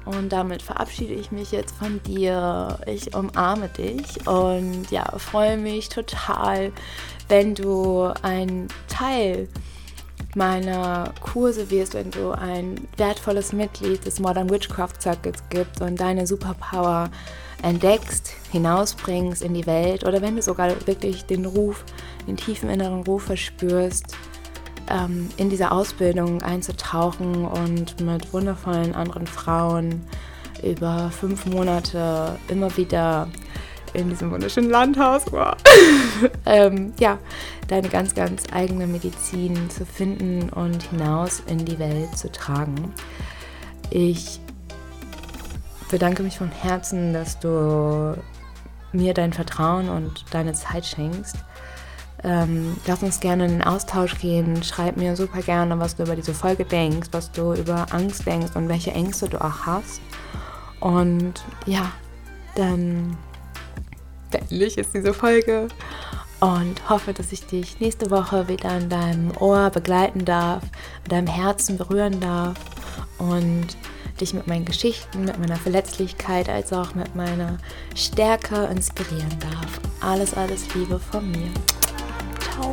Und 0.05 0.31
damit 0.31 0.63
verabschiede 0.63 1.15
ich 1.15 1.31
mich 1.31 1.53
jetzt 1.53 1.75
von 1.77 2.03
dir. 2.03 2.79
Ich 2.87 3.15
umarme 3.15 3.69
dich 3.69 4.27
und 4.27 4.91
ja, 4.91 5.05
freue 5.19 5.57
mich 5.57 5.89
total, 5.89 6.73
wenn 7.29 7.55
du 7.55 8.13
ein 8.23 8.69
Teil 8.89 9.49
meiner 10.35 11.13
Kurse 11.21 11.71
wirst, 11.71 11.95
wenn 11.95 12.11
du 12.11 12.31
ein 12.33 12.89
wertvolles 12.97 13.53
Mitglied 13.53 14.05
des 14.07 14.19
Modern 14.19 14.51
Witchcraft 14.51 15.01
Circuits 15.01 15.43
gibst 15.51 15.81
und 15.81 16.01
deine 16.01 16.27
Superpower 16.27 17.11
entdeckst, 17.63 18.33
hinausbringst 18.51 19.43
in 19.43 19.55
die 19.55 19.67
Welt 19.67 20.05
oder 20.05 20.23
wenn 20.23 20.37
du 20.37 20.43
sogar 20.43 20.71
wirklich 20.87 21.25
den 21.27 21.45
Ruf, 21.45 21.85
den 22.27 22.37
tiefen 22.37 22.71
inneren 22.71 23.03
Ruf 23.03 23.25
verspürst, 23.25 24.17
ähm, 24.91 25.29
in 25.37 25.51
diese 25.51 25.71
Ausbildung 25.71 26.43
einzutauchen 26.43 27.45
und 27.45 28.01
mit 28.01 28.33
wundervollen 28.33 28.95
anderen 28.95 29.27
Frauen 29.27 30.03
über 30.63 31.11
fünf 31.11 31.47
Monate 31.47 32.39
immer 32.49 32.77
wieder 32.77 33.29
in 33.95 34.09
diesem 34.09 34.31
wunderschönen 34.31 34.71
Landhaus, 34.71 35.25
wow. 35.31 35.55
ähm, 36.47 36.93
ja, 36.99 37.19
deine 37.69 37.89
ganz, 37.89 38.15
ganz 38.15 38.45
eigene 38.53 38.87
Medizin 38.87 39.71
zu 39.71 39.85
finden 39.85 40.51
und 40.51 40.83
hinaus 40.85 41.43
in 41.47 41.65
die 41.65 41.79
Welt 41.79 42.17
zu 42.17 42.31
tragen. 42.31 42.93
Ich 43.91 44.41
bedanke 45.91 46.23
mich 46.23 46.39
von 46.39 46.51
Herzen, 46.51 47.13
dass 47.13 47.39
du 47.39 48.17
mir 48.93 49.15
dein 49.15 49.33
Vertrauen 49.33 49.89
und 49.89 50.25
deine 50.31 50.55
Zeit 50.55 50.87
schenkst. 50.87 51.37
Ähm, 52.25 52.77
lass 52.87 53.03
uns 53.03 53.21
gerne 53.21 53.47
in 53.47 53.51
den 53.53 53.63
Austausch 53.63 54.19
gehen. 54.19 54.63
Schreib 54.63 54.97
mir 54.97 55.17
super 55.17 55.43
gerne, 55.43 55.79
was 55.79 55.97
du 55.97 56.05
über 56.05 56.15
diese 56.15 56.35
Folge 56.35 56.65
denkst, 56.65 57.09
was 57.13 57.33
du 57.33 57.53
über 57.55 57.87
Angst 57.91 58.27
denkst 58.27 58.55
und 58.55 58.69
welche 58.69 58.93
Ängste 58.93 59.29
du 59.29 59.43
auch 59.43 59.67
hast. 59.67 60.01
Und 60.79 61.35
ja, 61.67 61.91
dann 62.55 63.17
beendlich 64.33 64.79
ist 64.79 64.93
diese 64.95 65.15
Folge 65.15 65.69
und 66.41 66.89
hoffe, 66.89 67.13
dass 67.13 67.31
ich 67.31 67.47
dich 67.47 67.79
nächste 67.79 68.11
Woche 68.11 68.49
wieder 68.49 68.77
in 68.77 68.89
deinem 68.89 69.31
Ohr 69.39 69.71
begleiten 69.71 70.25
darf, 70.25 70.65
in 71.05 71.11
deinem 71.11 71.27
Herzen 71.29 71.79
berühren 71.79 72.19
darf 72.19 72.57
und 73.19 73.77
dich 74.21 74.35
mit 74.35 74.49
meinen 74.49 74.65
Geschichten, 74.65 75.25
mit 75.25 75.39
meiner 75.39 75.57
Verletzlichkeit 75.57 76.49
als 76.49 76.73
auch 76.73 76.95
mit 76.95 77.15
meiner 77.15 77.59
Stärke 77.95 78.65
inspirieren 78.65 79.39
darf. 79.39 79.81
Alles, 80.01 80.35
alles 80.35 80.75
Liebe 80.75 80.99
von 80.99 81.31
mir. 81.31 81.51
Ciao. 82.41 82.73